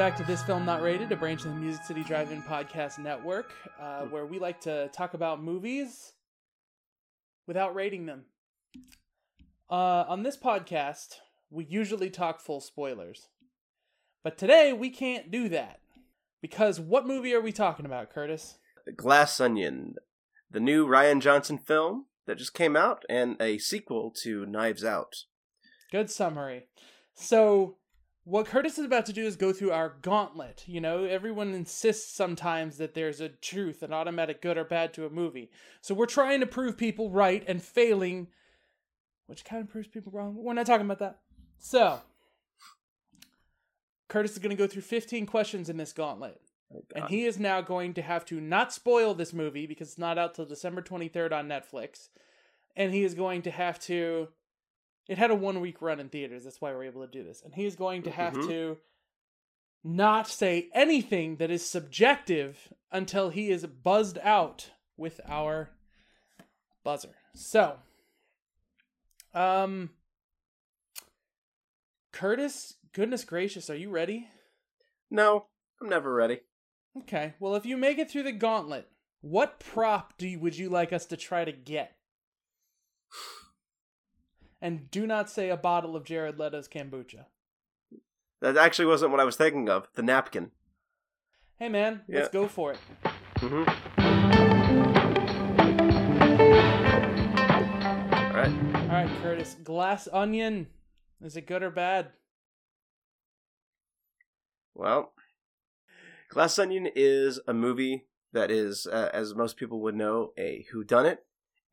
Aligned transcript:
Welcome 0.00 0.16
back 0.16 0.26
to 0.26 0.32
This 0.32 0.42
Film 0.42 0.64
Not 0.64 0.80
Rated, 0.80 1.12
a 1.12 1.16
branch 1.16 1.44
of 1.44 1.50
the 1.50 1.60
Music 1.60 1.84
City 1.84 2.02
Drive-In 2.02 2.40
Podcast 2.44 2.98
Network, 2.98 3.52
uh, 3.78 4.06
where 4.06 4.24
we 4.24 4.38
like 4.38 4.58
to 4.62 4.88
talk 4.94 5.12
about 5.12 5.42
movies 5.42 6.14
without 7.46 7.74
rating 7.74 8.06
them. 8.06 8.24
Uh, 9.68 10.06
on 10.08 10.22
this 10.22 10.38
podcast, 10.38 11.16
we 11.50 11.66
usually 11.66 12.08
talk 12.08 12.40
full 12.40 12.62
spoilers, 12.62 13.28
but 14.24 14.38
today 14.38 14.72
we 14.72 14.88
can't 14.88 15.30
do 15.30 15.50
that 15.50 15.80
because 16.40 16.80
what 16.80 17.06
movie 17.06 17.34
are 17.34 17.42
we 17.42 17.52
talking 17.52 17.84
about, 17.84 18.08
Curtis? 18.08 18.56
The 18.86 18.92
Glass 18.92 19.38
Onion, 19.38 19.96
the 20.50 20.60
new 20.60 20.86
Rian 20.86 21.20
Johnson 21.20 21.58
film 21.58 22.06
that 22.26 22.38
just 22.38 22.54
came 22.54 22.74
out, 22.74 23.04
and 23.10 23.36
a 23.38 23.58
sequel 23.58 24.10
to 24.22 24.46
Knives 24.46 24.82
Out. 24.82 25.24
Good 25.92 26.10
summary. 26.10 26.68
So, 27.12 27.76
what 28.24 28.46
Curtis 28.46 28.78
is 28.78 28.84
about 28.84 29.06
to 29.06 29.12
do 29.12 29.24
is 29.24 29.36
go 29.36 29.52
through 29.52 29.72
our 29.72 29.94
gauntlet. 30.02 30.64
You 30.66 30.80
know, 30.80 31.04
everyone 31.04 31.54
insists 31.54 32.12
sometimes 32.14 32.76
that 32.78 32.94
there's 32.94 33.20
a 33.20 33.28
truth, 33.28 33.82
an 33.82 33.92
automatic 33.92 34.42
good 34.42 34.58
or 34.58 34.64
bad 34.64 34.92
to 34.94 35.06
a 35.06 35.10
movie. 35.10 35.50
So, 35.80 35.94
we're 35.94 36.06
trying 36.06 36.40
to 36.40 36.46
prove 36.46 36.76
people 36.76 37.10
right 37.10 37.42
and 37.48 37.62
failing, 37.62 38.28
which 39.26 39.44
kind 39.44 39.62
of 39.62 39.70
proves 39.70 39.88
people 39.88 40.12
wrong. 40.12 40.34
We're 40.36 40.54
not 40.54 40.66
talking 40.66 40.86
about 40.86 40.98
that. 40.98 41.18
So, 41.58 42.00
Curtis 44.08 44.32
is 44.32 44.38
going 44.38 44.54
to 44.54 44.62
go 44.62 44.66
through 44.66 44.82
15 44.82 45.24
questions 45.24 45.68
in 45.68 45.76
this 45.76 45.92
gauntlet. 45.92 46.40
Oh, 46.74 46.84
And 46.94 47.04
he 47.08 47.24
is 47.24 47.38
now 47.38 47.60
going 47.60 47.94
to 47.94 48.02
have 48.02 48.24
to 48.26 48.40
not 48.40 48.72
spoil 48.72 49.14
this 49.14 49.32
movie 49.32 49.66
because 49.66 49.88
it's 49.88 49.98
not 49.98 50.18
out 50.18 50.34
till 50.34 50.44
December 50.44 50.82
23rd 50.82 51.32
on 51.32 51.48
Netflix. 51.48 52.08
And 52.76 52.92
he 52.92 53.02
is 53.02 53.14
going 53.14 53.42
to 53.42 53.50
have 53.50 53.78
to. 53.80 54.28
It 55.10 55.18
had 55.18 55.32
a 55.32 55.34
one 55.34 55.58
week 55.58 55.82
run 55.82 55.98
in 55.98 56.08
theaters. 56.08 56.44
That's 56.44 56.60
why 56.60 56.70
we're 56.70 56.84
able 56.84 57.04
to 57.04 57.10
do 57.10 57.24
this. 57.24 57.42
And 57.42 57.52
he 57.52 57.66
is 57.66 57.74
going 57.74 58.04
to 58.04 58.12
have 58.12 58.32
Mhm. 58.32 58.46
to 58.46 58.80
not 59.82 60.28
say 60.28 60.70
anything 60.72 61.34
that 61.38 61.50
is 61.50 61.68
subjective 61.68 62.72
until 62.92 63.30
he 63.30 63.50
is 63.50 63.66
buzzed 63.66 64.18
out 64.18 64.70
with 64.96 65.20
our 65.26 65.76
buzzer. 66.84 67.16
So, 67.34 67.82
um, 69.34 69.96
Curtis, 72.12 72.76
goodness 72.92 73.24
gracious, 73.24 73.68
are 73.68 73.74
you 73.74 73.90
ready? 73.90 74.30
No, 75.10 75.48
I'm 75.80 75.88
never 75.88 76.14
ready. 76.14 76.42
Okay. 76.98 77.34
Well, 77.40 77.56
if 77.56 77.66
you 77.66 77.76
make 77.76 77.98
it 77.98 78.08
through 78.08 78.22
the 78.22 78.32
gauntlet, 78.32 78.88
what 79.22 79.58
prop 79.58 80.16
do 80.18 80.28
you, 80.28 80.38
would 80.38 80.56
you 80.56 80.68
like 80.68 80.92
us 80.92 81.04
to 81.06 81.16
try 81.16 81.44
to 81.44 81.50
get? 81.50 81.98
And 84.62 84.90
do 84.90 85.06
not 85.06 85.30
say 85.30 85.48
a 85.48 85.56
bottle 85.56 85.96
of 85.96 86.04
Jared 86.04 86.38
Leto's 86.38 86.68
kombucha. 86.68 87.24
That 88.40 88.56
actually 88.56 88.86
wasn't 88.86 89.10
what 89.10 89.20
I 89.20 89.24
was 89.24 89.36
thinking 89.36 89.68
of. 89.68 89.88
The 89.94 90.02
napkin. 90.02 90.50
Hey 91.58 91.68
man, 91.68 92.02
let's 92.08 92.28
go 92.28 92.48
for 92.48 92.72
it. 92.72 92.78
Mm-hmm. 93.36 93.70
All 98.12 98.36
right. 98.36 98.74
All 98.74 98.88
right, 98.88 99.10
Curtis. 99.22 99.56
Glass 99.62 100.08
onion. 100.12 100.66
Is 101.22 101.36
it 101.36 101.46
good 101.46 101.62
or 101.62 101.70
bad? 101.70 102.08
Well, 104.74 105.12
Glass 106.30 106.58
Onion 106.58 106.88
is 106.94 107.40
a 107.46 107.52
movie 107.52 108.06
that 108.32 108.50
is, 108.50 108.86
uh, 108.86 109.10
as 109.12 109.34
most 109.34 109.56
people 109.58 109.80
would 109.80 109.96
know, 109.96 110.32
a 110.38 110.64
whodunit, 110.72 111.18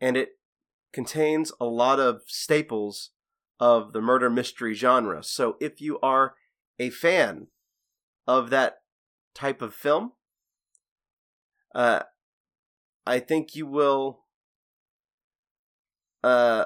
and 0.02 0.18
it 0.18 0.37
contains 0.98 1.52
a 1.60 1.66
lot 1.66 2.00
of 2.00 2.24
staples 2.26 3.12
of 3.60 3.94
the 3.94 4.02
murder 4.02 4.32
mystery 4.32 4.74
genre. 4.74 5.24
So 5.24 5.56
if 5.62 5.80
you 5.80 6.00
are 6.00 6.34
a 6.80 6.90
fan 6.90 7.50
of 8.26 8.50
that 8.50 8.78
type 9.36 9.62
of 9.62 9.76
film, 9.76 10.14
uh, 11.76 12.02
I 13.06 13.20
think 13.20 13.56
you 13.56 13.68
will 13.68 14.22
uh, 16.24 16.66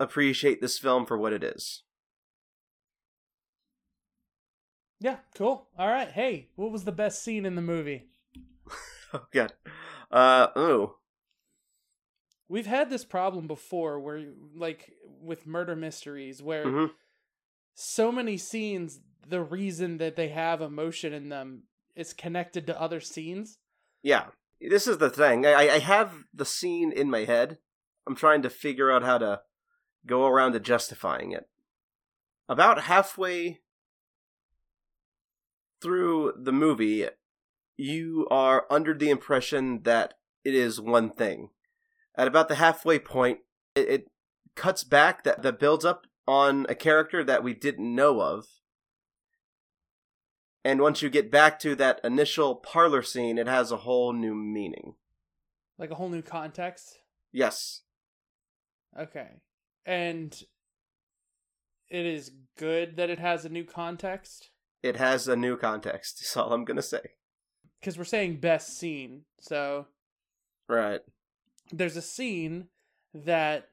appreciate 0.00 0.60
this 0.60 0.76
film 0.76 1.06
for 1.06 1.16
what 1.16 1.32
it 1.32 1.44
is. 1.44 1.84
Yeah, 4.98 5.18
cool. 5.36 5.68
All 5.78 5.86
right. 5.86 6.10
Hey, 6.10 6.48
what 6.56 6.72
was 6.72 6.82
the 6.82 6.90
best 6.90 7.22
scene 7.22 7.46
in 7.46 7.54
the 7.54 7.62
movie? 7.62 8.08
Oh 9.14 9.26
god. 9.32 9.54
Uh 10.10 10.48
ooh. 10.58 10.96
We've 12.48 12.66
had 12.66 12.88
this 12.90 13.04
problem 13.04 13.46
before 13.46 14.00
where 14.00 14.24
like 14.54 14.92
with 15.20 15.46
murder 15.46 15.76
mysteries 15.76 16.42
where 16.42 16.64
Mhm. 16.64 16.94
so 17.74 18.10
many 18.10 18.36
scenes 18.38 19.00
the 19.26 19.42
reason 19.42 19.98
that 19.98 20.16
they 20.16 20.28
have 20.28 20.62
emotion 20.62 21.12
in 21.12 21.28
them 21.28 21.64
is 21.94 22.14
connected 22.14 22.66
to 22.66 22.80
other 22.80 23.00
scenes. 23.00 23.58
Yeah. 24.02 24.30
This 24.60 24.86
is 24.86 24.98
the 24.98 25.10
thing. 25.10 25.44
I 25.46 25.68
I 25.68 25.78
have 25.78 26.24
the 26.32 26.46
scene 26.46 26.90
in 26.92 27.10
my 27.10 27.24
head. 27.24 27.58
I'm 28.06 28.16
trying 28.16 28.42
to 28.42 28.50
figure 28.50 28.90
out 28.90 29.02
how 29.02 29.18
to 29.18 29.42
go 30.06 30.26
around 30.26 30.52
to 30.52 30.60
justifying 30.60 31.32
it. 31.32 31.48
About 32.48 32.84
halfway 32.84 33.60
through 35.82 36.32
the 36.36 36.52
movie, 36.52 37.06
you 37.76 38.26
are 38.30 38.66
under 38.70 38.94
the 38.94 39.10
impression 39.10 39.82
that 39.82 40.18
it 40.44 40.54
is 40.54 40.80
one 40.80 41.10
thing. 41.10 41.50
At 42.18 42.26
about 42.28 42.48
the 42.48 42.56
halfway 42.56 42.98
point, 42.98 43.38
it, 43.74 43.88
it 43.88 44.04
cuts 44.56 44.84
back 44.84 45.24
that, 45.24 45.42
that 45.42 45.58
builds 45.58 45.84
up 45.84 46.06
on 46.26 46.66
a 46.68 46.74
character 46.74 47.24
that 47.24 47.42
we 47.44 47.54
didn't 47.54 47.94
know 47.94 48.20
of. 48.20 48.44
And 50.64 50.80
once 50.80 51.00
you 51.00 51.08
get 51.08 51.30
back 51.30 51.58
to 51.60 51.74
that 51.76 52.00
initial 52.02 52.56
parlor 52.56 53.02
scene, 53.02 53.38
it 53.38 53.46
has 53.46 53.70
a 53.70 53.78
whole 53.78 54.12
new 54.12 54.34
meaning. 54.34 54.96
Like 55.78 55.90
a 55.90 55.94
whole 55.94 56.08
new 56.08 56.20
context. 56.20 56.98
Yes. 57.32 57.82
Okay. 58.98 59.28
And 59.86 60.38
it 61.88 62.04
is 62.04 62.32
good 62.58 62.96
that 62.96 63.08
it 63.08 63.18
has 63.20 63.44
a 63.44 63.48
new 63.48 63.64
context 63.64 64.50
It 64.82 64.96
has 64.96 65.28
a 65.28 65.36
new 65.36 65.56
context, 65.56 66.20
is 66.22 66.36
all 66.36 66.52
I'm 66.52 66.64
gonna 66.64 66.82
say. 66.82 67.00
because 67.80 67.96
we're 67.96 68.04
saying 68.04 68.40
best 68.40 68.76
scene. 68.76 69.22
So 69.40 69.86
Right. 70.68 71.00
There's 71.72 71.96
a 71.96 72.02
scene 72.02 72.68
that 73.14 73.68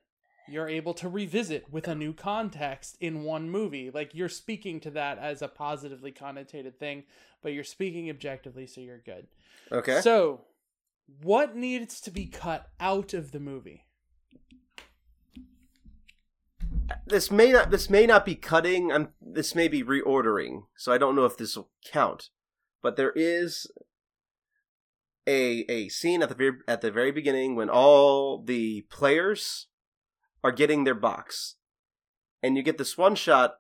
you're 0.47 0.69
able 0.69 0.94
to 0.94 1.09
revisit 1.09 1.72
with 1.72 1.88
a 1.88 1.95
new 1.95 2.13
context 2.13 2.97
in 3.00 3.23
one 3.23 3.50
movie. 3.50 3.89
Like 3.89 4.13
you're 4.13 4.29
speaking 4.29 4.79
to 4.81 4.91
that 4.91 5.17
as 5.17 5.41
a 5.41 5.47
positively 5.47 6.11
connotated 6.11 6.78
thing, 6.78 7.03
but 7.41 7.53
you're 7.53 7.63
speaking 7.63 8.09
objectively, 8.09 8.67
so 8.67 8.81
you're 8.81 9.00
good. 9.00 9.28
Okay. 9.72 10.01
So, 10.01 10.41
what 11.22 11.55
needs 11.55 12.01
to 12.01 12.11
be 12.11 12.25
cut 12.25 12.69
out 12.79 13.13
of 13.13 13.31
the 13.31 13.39
movie? 13.39 13.85
this 17.05 17.31
may 17.31 17.51
not 17.51 17.72
this 17.72 17.89
may 17.89 18.05
not 18.05 18.25
be 18.25 18.35
cutting, 18.35 18.91
I'm 18.91 19.09
this 19.22 19.55
may 19.55 19.67
be 19.67 19.84
reordering, 19.84 20.63
so 20.75 20.91
I 20.91 20.97
don't 20.97 21.16
know 21.16 21.25
if 21.25 21.38
this 21.38 21.55
will 21.55 21.69
count. 21.85 22.29
But 22.81 22.95
there 22.95 23.13
is 23.16 23.67
a 25.27 25.65
a 25.69 25.89
scene 25.89 26.21
at 26.21 26.29
the 26.29 26.35
very 26.35 26.53
at 26.67 26.81
the 26.81 26.91
very 26.91 27.11
beginning 27.11 27.55
when 27.55 27.69
all 27.69 28.41
the 28.41 28.81
players 28.89 29.67
are 30.43 30.51
getting 30.51 30.83
their 30.83 30.95
box. 30.95 31.55
And 32.43 32.55
you 32.55 32.63
get 32.63 32.77
this 32.77 32.97
one 32.97 33.15
shot 33.15 33.55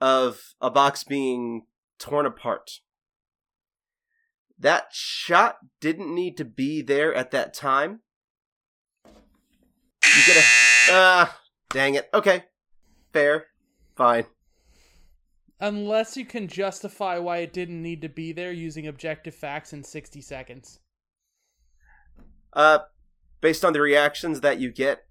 of 0.00 0.54
a 0.60 0.70
box 0.70 1.04
being 1.04 1.62
torn 1.98 2.26
apart. 2.26 2.80
That 4.58 4.88
shot 4.92 5.58
didn't 5.80 6.14
need 6.14 6.36
to 6.36 6.44
be 6.44 6.82
there 6.82 7.14
at 7.14 7.30
that 7.30 7.54
time. 7.54 8.00
You 9.06 10.22
get 10.26 10.36
a 10.36 10.42
ah, 10.90 11.40
dang 11.70 11.94
it. 11.94 12.08
Okay, 12.12 12.44
fair, 13.12 13.46
fine. 13.96 14.26
Unless 15.58 16.16
you 16.16 16.26
can 16.26 16.48
justify 16.48 17.18
why 17.18 17.38
it 17.38 17.52
didn't 17.52 17.82
need 17.82 18.02
to 18.02 18.08
be 18.08 18.32
there 18.32 18.52
using 18.52 18.86
objective 18.86 19.34
facts 19.34 19.72
in 19.72 19.82
60 19.82 20.20
seconds. 20.20 20.80
Uh, 22.52 22.80
based 23.40 23.64
on 23.64 23.72
the 23.72 23.80
reactions 23.80 24.40
that 24.40 24.60
you 24.60 24.70
get 24.70 25.04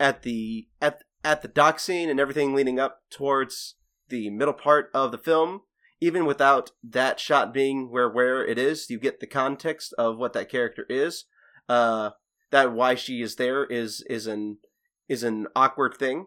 at 0.00 0.22
the 0.22 0.68
at 0.80 1.02
at 1.22 1.42
the 1.42 1.48
dock 1.48 1.78
scene 1.78 2.10
and 2.10 2.20
everything 2.20 2.54
leading 2.54 2.78
up 2.78 3.02
towards 3.10 3.76
the 4.08 4.30
middle 4.30 4.54
part 4.54 4.90
of 4.92 5.10
the 5.12 5.18
film, 5.18 5.62
even 6.00 6.26
without 6.26 6.70
that 6.82 7.18
shot 7.18 7.54
being 7.54 7.90
where 7.90 8.08
where 8.08 8.44
it 8.44 8.58
is, 8.58 8.90
you 8.90 8.98
get 8.98 9.20
the 9.20 9.26
context 9.26 9.94
of 9.96 10.18
what 10.18 10.32
that 10.32 10.50
character 10.50 10.86
is. 10.88 11.24
Uh, 11.68 12.10
that 12.50 12.72
why 12.72 12.94
she 12.94 13.22
is 13.22 13.36
there 13.36 13.64
is 13.64 14.04
is 14.08 14.26
an 14.26 14.58
is 15.08 15.22
an 15.22 15.46
awkward 15.56 15.94
thing. 15.94 16.26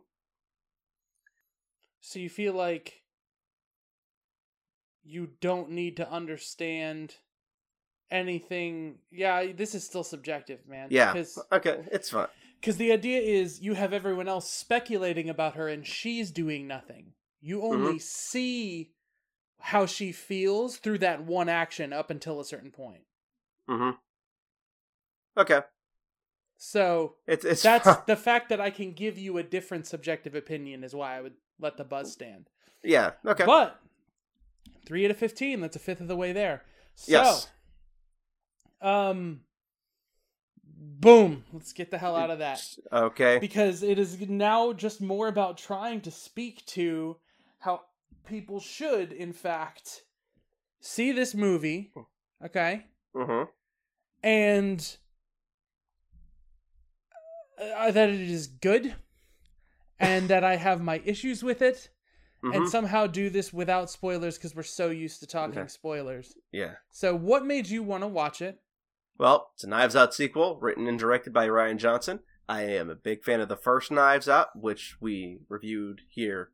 So 2.01 2.19
you 2.19 2.29
feel 2.29 2.53
like 2.53 2.96
you 5.07 5.29
don't 5.41 5.71
need 5.71 5.97
to 5.97 6.11
understand 6.11 7.15
anything. 8.11 8.99
Yeah, 9.11 9.51
this 9.55 9.73
is 9.75 9.83
still 9.85 10.03
subjective, 10.03 10.59
man. 10.67 10.87
Yeah. 10.91 11.13
Because 11.13 11.39
Okay, 11.51 11.83
it's 11.91 12.09
fine. 12.09 12.27
Because 12.59 12.77
the 12.77 12.91
idea 12.91 13.21
is 13.21 13.61
you 13.61 13.73
have 13.73 13.93
everyone 13.93 14.27
else 14.27 14.49
speculating 14.49 15.29
about 15.29 15.55
her 15.55 15.67
and 15.67 15.85
she's 15.85 16.31
doing 16.31 16.67
nothing. 16.67 17.13
You 17.39 17.61
only 17.61 17.99
see 17.99 18.91
how 19.59 19.85
she 19.85 20.11
feels 20.11 20.77
through 20.77 20.97
that 20.99 21.23
one 21.23 21.49
action 21.49 21.93
up 21.93 22.09
until 22.09 22.39
a 22.39 22.45
certain 22.45 22.71
point. 22.71 23.03
Mm-hmm. 23.69 23.91
Okay. 25.39 25.61
So 26.57 27.15
It's 27.27 27.45
it's 27.45 27.61
that's 27.61 27.87
the 28.07 28.15
fact 28.15 28.49
that 28.49 28.59
I 28.59 28.71
can 28.71 28.93
give 28.93 29.17
you 29.19 29.37
a 29.37 29.43
different 29.43 29.85
subjective 29.85 30.33
opinion 30.33 30.83
is 30.83 30.95
why 30.95 31.15
I 31.17 31.21
would 31.21 31.35
let 31.59 31.77
the 31.77 31.83
buzz 31.83 32.11
stand. 32.11 32.49
yeah. 32.83 33.11
Okay. 33.25 33.45
But 33.45 33.79
three 34.87 35.05
out 35.05 35.11
of 35.11 35.17
fifteen, 35.17 35.61
that's 35.61 35.75
a 35.75 35.79
fifth 35.79 36.01
of 36.01 36.07
the 36.07 36.15
way 36.15 36.31
there. 36.31 36.63
So 36.95 37.11
yes. 37.11 37.47
um 38.81 39.41
boom. 40.63 41.43
Let's 41.53 41.73
get 41.73 41.91
the 41.91 41.97
hell 41.97 42.15
out 42.15 42.31
of 42.31 42.39
that. 42.39 42.61
Okay. 42.91 43.37
Because 43.39 43.83
it 43.83 43.99
is 43.99 44.19
now 44.29 44.73
just 44.73 45.01
more 45.01 45.27
about 45.27 45.57
trying 45.57 46.01
to 46.01 46.11
speak 46.11 46.65
to 46.67 47.17
how 47.59 47.81
people 48.25 48.59
should, 48.59 49.11
in 49.11 49.33
fact, 49.33 50.03
see 50.79 51.11
this 51.11 51.35
movie. 51.35 51.91
Okay? 52.45 52.85
Mm-hmm. 53.15 53.49
and 54.21 54.97
uh, 57.59 57.89
that 57.89 58.09
it 58.09 58.29
is 58.29 58.45
good 58.45 58.93
and 59.99 60.29
that 60.29 60.43
I 60.43 60.57
have 60.57 60.81
my 60.81 61.01
issues 61.03 61.41
with 61.41 61.63
it 61.63 61.89
and 62.43 62.63
Mhm. 62.63 62.67
somehow 62.69 63.07
do 63.07 63.29
this 63.29 63.51
without 63.51 63.89
spoilers 63.89 64.37
because 64.37 64.55
we're 64.55 64.63
so 64.63 64.89
used 64.89 65.19
to 65.21 65.27
talking 65.27 65.59
Okay. 65.59 65.67
spoilers. 65.67 66.35
Yeah. 66.51 66.75
So, 66.91 67.15
what 67.15 67.45
made 67.45 67.67
you 67.67 67.83
want 67.83 68.03
to 68.03 68.07
watch 68.07 68.41
it? 68.41 68.61
Well, 69.17 69.51
it's 69.55 69.63
a 69.63 69.67
Knives 69.67 69.95
Out 69.95 70.13
sequel, 70.13 70.59
written 70.59 70.87
and 70.87 70.99
directed 70.99 71.33
by 71.33 71.47
Rian 71.47 71.77
Johnson. 71.77 72.19
I 72.47 72.61
am 72.61 72.89
a 72.89 72.95
big 72.95 73.23
fan 73.23 73.41
of 73.41 73.49
the 73.49 73.57
first 73.57 73.91
Knives 73.91 74.29
Out, 74.29 74.49
which 74.55 74.95
we 75.01 75.39
reviewed 75.49 76.01
here 76.09 76.51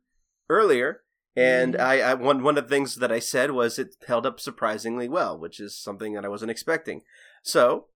earlier. 0.48 1.02
And 1.36 1.74
Mhm. 1.74 1.80
I, 1.80 2.00
I 2.00 2.14
one 2.14 2.42
one 2.42 2.56
of 2.56 2.64
the 2.64 2.70
things 2.70 2.94
that 2.96 3.10
I 3.12 3.18
said 3.18 3.50
was 3.50 3.78
it 3.78 3.96
held 4.06 4.24
up 4.24 4.38
surprisingly 4.40 5.08
well, 5.08 5.38
which 5.38 5.58
is 5.60 5.76
something 5.76 6.14
that 6.14 6.24
I 6.24 6.28
wasn't 6.28 6.50
expecting. 6.52 7.02
So 7.42 7.88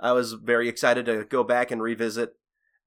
I 0.00 0.12
was 0.12 0.32
very 0.34 0.68
excited 0.68 1.06
to 1.06 1.24
go 1.24 1.44
back 1.44 1.70
and 1.70 1.80
revisit 1.80 2.36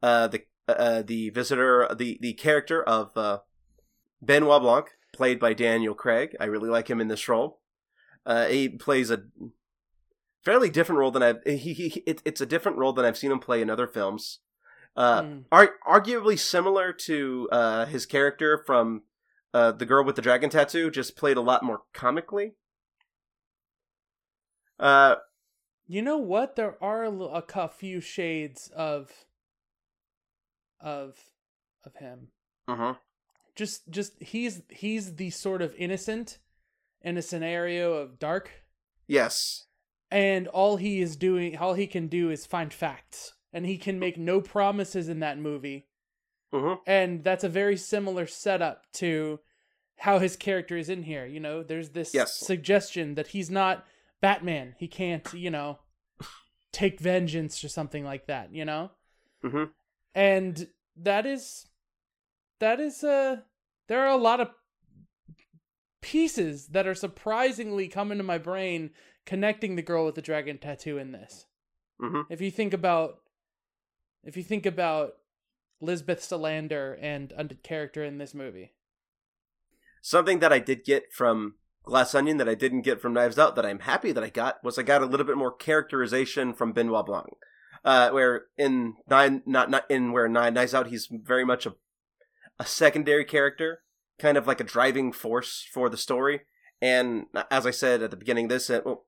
uh, 0.04 0.28
the 0.28 0.44
uh, 0.68 1.01
the 1.04 1.30
visitor, 1.30 1.88
the 1.98 2.18
the 2.22 2.34
character 2.34 2.84
of 2.84 3.16
uh, 3.18 3.39
Benoit 4.22 4.62
Blanc, 4.62 4.88
played 5.14 5.40
by 5.40 5.54
Daniel 5.54 5.94
Craig. 5.96 6.36
I 6.40 6.46
really 6.46 6.69
like 6.69 6.90
him 6.90 7.00
in 7.02 7.08
this 7.08 7.28
role. 7.28 7.60
Uh, 8.25 8.46
he 8.48 8.68
plays 8.69 9.10
a 9.12 9.24
fairly 10.44 10.69
different 10.69 11.00
role 11.00 11.12
than 11.12 11.24
I've. 11.24 11.44
He, 11.46 11.74
he 11.74 12.04
it, 12.06 12.22
it's 12.25 12.42
a 12.42 12.46
different 12.46 12.78
role 12.78 12.94
than 12.94 13.06
I've 13.06 13.18
seen 13.18 13.31
him 13.31 13.40
play 13.40 13.62
in 13.62 13.69
other 13.69 13.88
films. 13.88 14.40
Uh, 14.96 15.22
Mm. 15.22 15.44
ar- 15.52 15.75
arguably 15.88 16.38
similar 16.40 16.92
to 16.92 17.48
uh, 17.52 17.86
his 17.86 18.06
character 18.08 18.64
from 18.66 19.04
uh, 19.54 19.72
the 19.72 19.86
girl 19.86 20.04
with 20.04 20.16
the 20.16 20.22
dragon 20.24 20.50
tattoo, 20.50 20.90
just 20.90 21.16
played 21.16 21.38
a 21.38 21.42
lot 21.42 21.62
more 21.63 21.81
comically. 21.94 22.56
Uh, 24.80 25.16
You 25.88 26.02
know 26.02 26.18
what? 26.18 26.56
There 26.56 26.81
are 26.84 27.04
a 27.06 27.42
cou- 27.42 27.68
few 27.68 28.02
shades 28.02 28.70
of 28.75 29.12
of 30.80 31.18
of 31.86 31.96
him. 31.96 32.28
mhm. 32.68 32.98
Just 33.57 33.89
just 33.89 34.13
he's 34.21 34.62
he's 34.69 35.15
the 35.15 35.31
sort 35.31 35.62
of 35.62 35.74
innocent 35.77 36.38
in 37.01 37.18
a 37.18 37.21
scenario 37.21 37.94
of 37.94 38.19
dark 38.19 38.51
Yes. 39.07 39.65
and 40.12 40.48
all 40.48 40.77
he 40.77 41.01
is 41.01 41.15
doing 41.18 41.57
all 41.57 41.74
he 41.74 41.88
can 41.88 42.07
do 42.07 42.30
is 42.30 42.45
find 42.45 42.71
facts 42.74 43.33
and 43.51 43.65
he 43.65 43.77
can 43.77 43.98
make 44.00 44.18
no 44.18 44.39
promises 44.42 45.09
in 45.09 45.19
that 45.21 45.38
movie 45.39 45.88
Mhm. 46.54 46.80
and 46.86 47.24
that's 47.24 47.44
a 47.44 47.50
very 47.50 47.75
similar 47.77 48.25
setup 48.27 48.89
to 48.94 49.39
how 49.98 50.19
his 50.19 50.36
character 50.36 50.77
is 50.77 50.88
in 50.89 51.03
here 51.03 51.25
you 51.25 51.39
know 51.39 51.63
there's 51.63 51.89
this 51.89 52.13
Yes. 52.13 52.38
suggestion 52.39 53.15
that 53.15 53.27
he's 53.27 53.50
not 53.50 53.86
batman 54.21 54.75
he 54.77 54.88
can't 54.88 55.33
you 55.33 55.50
know 55.50 55.80
take 56.71 57.00
vengeance 57.00 57.63
or 57.63 57.69
something 57.69 58.03
like 58.06 58.27
that 58.27 58.53
you 58.53 58.65
know 58.65 58.92
Mhm. 59.44 59.71
and 60.13 60.69
that 60.95 61.25
is 61.25 61.68
that 62.59 62.80
is 62.80 63.04
uh 63.04 63.38
there 63.88 64.01
are 64.01 64.09
a 64.09 64.18
lot 64.18 64.39
of 64.39 64.50
pieces 66.01 66.68
that 66.68 66.88
are 66.88 66.95
surprisingly 66.95 67.88
coming 67.88 68.18
to 68.18 68.24
my 68.24 68.38
brain 68.38 68.92
connecting 69.25 69.75
the 69.75 69.81
girl 69.81 70.06
with 70.06 70.15
the 70.15 70.21
dragon 70.21 70.57
tattoo 70.57 70.98
in 70.98 71.12
this 71.12 71.45
Mhm. 72.01 72.25
if 72.30 72.42
you 72.42 72.51
think 72.51 72.74
about 72.74 73.21
if 74.24 74.36
you 74.38 74.44
think 74.44 74.65
about 74.65 75.13
Lisbeth 75.80 76.21
Salander 76.21 76.98
and 77.00 77.31
a 77.38 77.45
character 77.56 78.04
in 78.04 78.18
this 78.18 78.33
movie. 78.33 78.74
Something 80.01 80.39
that 80.39 80.51
I 80.51 80.57
did 80.60 80.83
get 80.83 81.13
from 81.13 81.56
Glass 81.83 82.15
Onion 82.15 82.38
that 82.38 82.50
I 82.50 82.56
didn't 82.56 82.81
get 82.81 83.00
from 83.00 83.13
Knives 83.13 83.38
Out 83.38 83.56
that 83.56 83.65
I'm 83.65 83.80
happy 83.80 84.12
that 84.12 84.24
I 84.24 84.30
got 84.30 84.63
was 84.63 84.77
I 84.80 84.83
got 84.83 85.01
a 85.03 85.06
little 85.06 85.25
bit 85.25 85.38
more 85.38 85.51
characterization 85.56 86.53
from 86.53 86.74
Benoit 86.74 87.06
Blanc. 87.06 87.27
Uh, 87.86 88.10
where 88.10 88.48
in 88.57 88.95
nine, 89.07 89.44
not 89.45 89.69
not 89.69 89.89
in 89.89 90.12
where 90.12 90.27
nine 90.27 90.56
Knives 90.56 90.74
Out, 90.74 90.88
he's 90.88 91.07
very 91.12 91.45
much 91.45 91.65
a 91.65 91.75
a 92.59 92.65
secondary 92.65 93.25
character, 93.25 93.81
kind 94.19 94.38
of 94.38 94.48
like 94.48 94.59
a 94.59 94.63
driving 94.65 95.12
force 95.12 95.68
for 95.74 95.89
the 95.89 95.98
story. 95.98 96.42
And 96.81 97.25
as 97.50 97.65
I 97.65 97.71
said 97.71 98.01
at 98.04 98.12
the 98.12 98.18
beginning 98.18 98.48
this, 98.48 98.69
uh, 98.69 98.81
well, 98.86 99.06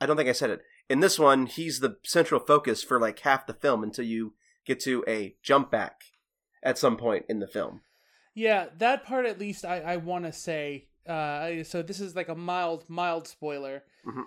I 0.00 0.06
don't 0.06 0.16
think 0.16 0.28
I 0.28 0.32
said 0.32 0.50
it. 0.50 0.60
In 0.88 1.00
this 1.00 1.18
one, 1.18 1.46
he's 1.46 1.80
the 1.80 1.96
central 2.04 2.40
focus 2.40 2.82
for 2.82 3.00
like 3.00 3.18
half 3.20 3.46
the 3.46 3.54
film 3.54 3.82
until 3.82 4.04
you 4.04 4.34
get 4.64 4.80
to 4.80 5.04
a 5.08 5.36
jump 5.42 5.70
back 5.70 6.02
at 6.62 6.78
some 6.78 6.96
point 6.96 7.24
in 7.28 7.38
the 7.40 7.46
film. 7.46 7.80
Yeah, 8.34 8.66
that 8.78 9.04
part 9.04 9.24
at 9.26 9.38
least 9.38 9.64
I, 9.64 9.80
I 9.80 9.96
want 9.96 10.24
to 10.26 10.32
say. 10.32 10.88
Uh, 11.08 11.62
so 11.64 11.82
this 11.82 12.00
is 12.00 12.14
like 12.16 12.28
a 12.28 12.34
mild 12.34 12.84
mild 12.88 13.26
spoiler. 13.28 13.84
Mhm. 14.06 14.24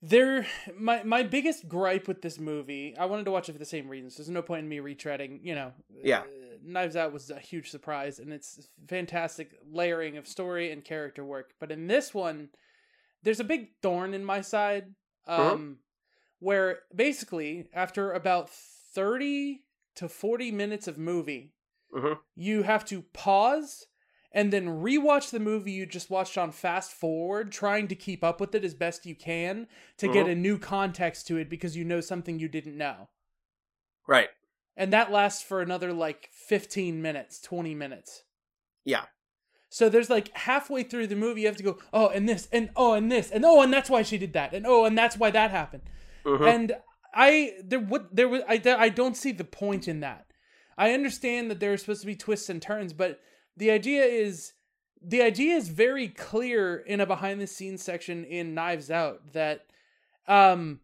There, 0.00 0.46
my 0.78 1.02
my 1.02 1.24
biggest 1.24 1.68
gripe 1.68 2.06
with 2.06 2.22
this 2.22 2.38
movie. 2.38 2.94
I 2.96 3.06
wanted 3.06 3.24
to 3.24 3.32
watch 3.32 3.48
it 3.48 3.52
for 3.52 3.58
the 3.58 3.64
same 3.64 3.88
reasons. 3.88 4.16
There's 4.16 4.28
no 4.28 4.42
point 4.42 4.62
in 4.62 4.68
me 4.68 4.78
retreading. 4.78 5.40
You 5.42 5.56
know, 5.56 5.72
Yeah. 6.02 6.22
Knives 6.62 6.96
Out 6.96 7.12
was 7.12 7.30
a 7.30 7.38
huge 7.38 7.70
surprise, 7.70 8.18
and 8.18 8.32
it's 8.32 8.68
fantastic 8.86 9.54
layering 9.70 10.16
of 10.16 10.26
story 10.26 10.70
and 10.72 10.84
character 10.84 11.24
work. 11.24 11.54
But 11.58 11.70
in 11.72 11.86
this 11.86 12.12
one, 12.14 12.50
there's 13.22 13.40
a 13.40 13.44
big 13.44 13.70
thorn 13.82 14.14
in 14.14 14.24
my 14.24 14.40
side. 14.40 14.94
Uh-huh. 15.26 15.52
Um, 15.54 15.78
where 16.40 16.80
basically 16.94 17.68
after 17.74 18.12
about 18.12 18.48
thirty 18.50 19.64
to 19.96 20.08
forty 20.08 20.50
minutes 20.52 20.86
of 20.86 20.96
movie 20.96 21.52
Mhm. 21.92 22.18
you 22.36 22.62
have 22.62 22.84
to 22.86 23.02
pause 23.02 23.86
and 24.30 24.52
then 24.52 24.66
rewatch 24.66 25.30
the 25.30 25.40
movie 25.40 25.72
you 25.72 25.84
just 25.86 26.10
watched 26.10 26.38
on 26.38 26.52
fast 26.52 26.92
forward, 26.92 27.50
trying 27.50 27.88
to 27.88 27.94
keep 27.96 28.22
up 28.22 28.40
with 28.40 28.54
it 28.54 28.62
as 28.64 28.74
best 28.74 29.04
you 29.04 29.16
can 29.16 29.66
to 29.96 30.06
get 30.06 30.26
Mhm. 30.26 30.32
a 30.32 30.34
new 30.34 30.58
context 30.58 31.26
to 31.26 31.36
it 31.38 31.48
because 31.48 31.76
you 31.76 31.84
know 31.84 32.00
something 32.00 32.38
you 32.38 32.48
didn't 32.48 32.76
know. 32.76 33.08
Right. 34.06 34.30
And 34.78 34.92
that 34.92 35.10
lasts 35.10 35.42
for 35.42 35.60
another 35.60 35.92
like 35.92 36.30
15 36.32 37.02
minutes, 37.02 37.40
20 37.40 37.74
minutes. 37.74 38.22
Yeah. 38.84 39.02
So 39.68 39.88
there's 39.88 40.08
like 40.08 40.34
halfway 40.36 40.84
through 40.84 41.08
the 41.08 41.16
movie, 41.16 41.42
you 41.42 41.48
have 41.48 41.56
to 41.56 41.62
go, 41.62 41.78
oh, 41.92 42.08
and 42.08 42.28
this, 42.28 42.48
and 42.52 42.70
oh, 42.76 42.94
and 42.94 43.12
this, 43.12 43.30
and 43.30 43.44
oh, 43.44 43.60
and 43.60 43.72
that's 43.72 43.90
why 43.90 44.02
she 44.02 44.16
did 44.16 44.32
that, 44.32 44.54
and 44.54 44.66
oh, 44.66 44.86
and 44.86 44.96
that's 44.96 45.18
why 45.18 45.30
that 45.30 45.50
happened. 45.50 45.82
Mhm. 46.24 46.54
And 46.54 46.76
I 47.12 47.54
there 47.62 47.80
what 47.80 48.14
there 48.14 48.28
was 48.28 48.42
I 48.48 48.62
I 48.64 48.88
don't 48.88 49.16
see 49.16 49.32
the 49.32 49.44
point 49.44 49.88
in 49.88 50.00
that. 50.00 50.26
I 50.78 50.92
understand 50.92 51.50
that 51.50 51.60
there 51.60 51.72
are 51.72 51.76
supposed 51.76 52.00
to 52.00 52.06
be 52.06 52.16
twists 52.16 52.48
and 52.48 52.62
turns, 52.62 52.92
but 52.94 53.20
the 53.56 53.70
idea 53.70 54.04
is 54.04 54.54
the 55.02 55.20
idea 55.20 55.56
is 55.56 55.68
very 55.68 56.08
clear 56.08 56.76
in 56.78 57.00
a 57.00 57.06
behind 57.06 57.40
the 57.40 57.46
scenes 57.46 57.82
section 57.82 58.24
in 58.24 58.54
Knives 58.54 58.90
Out 58.90 59.32
that 59.32 59.66
um 60.26 60.80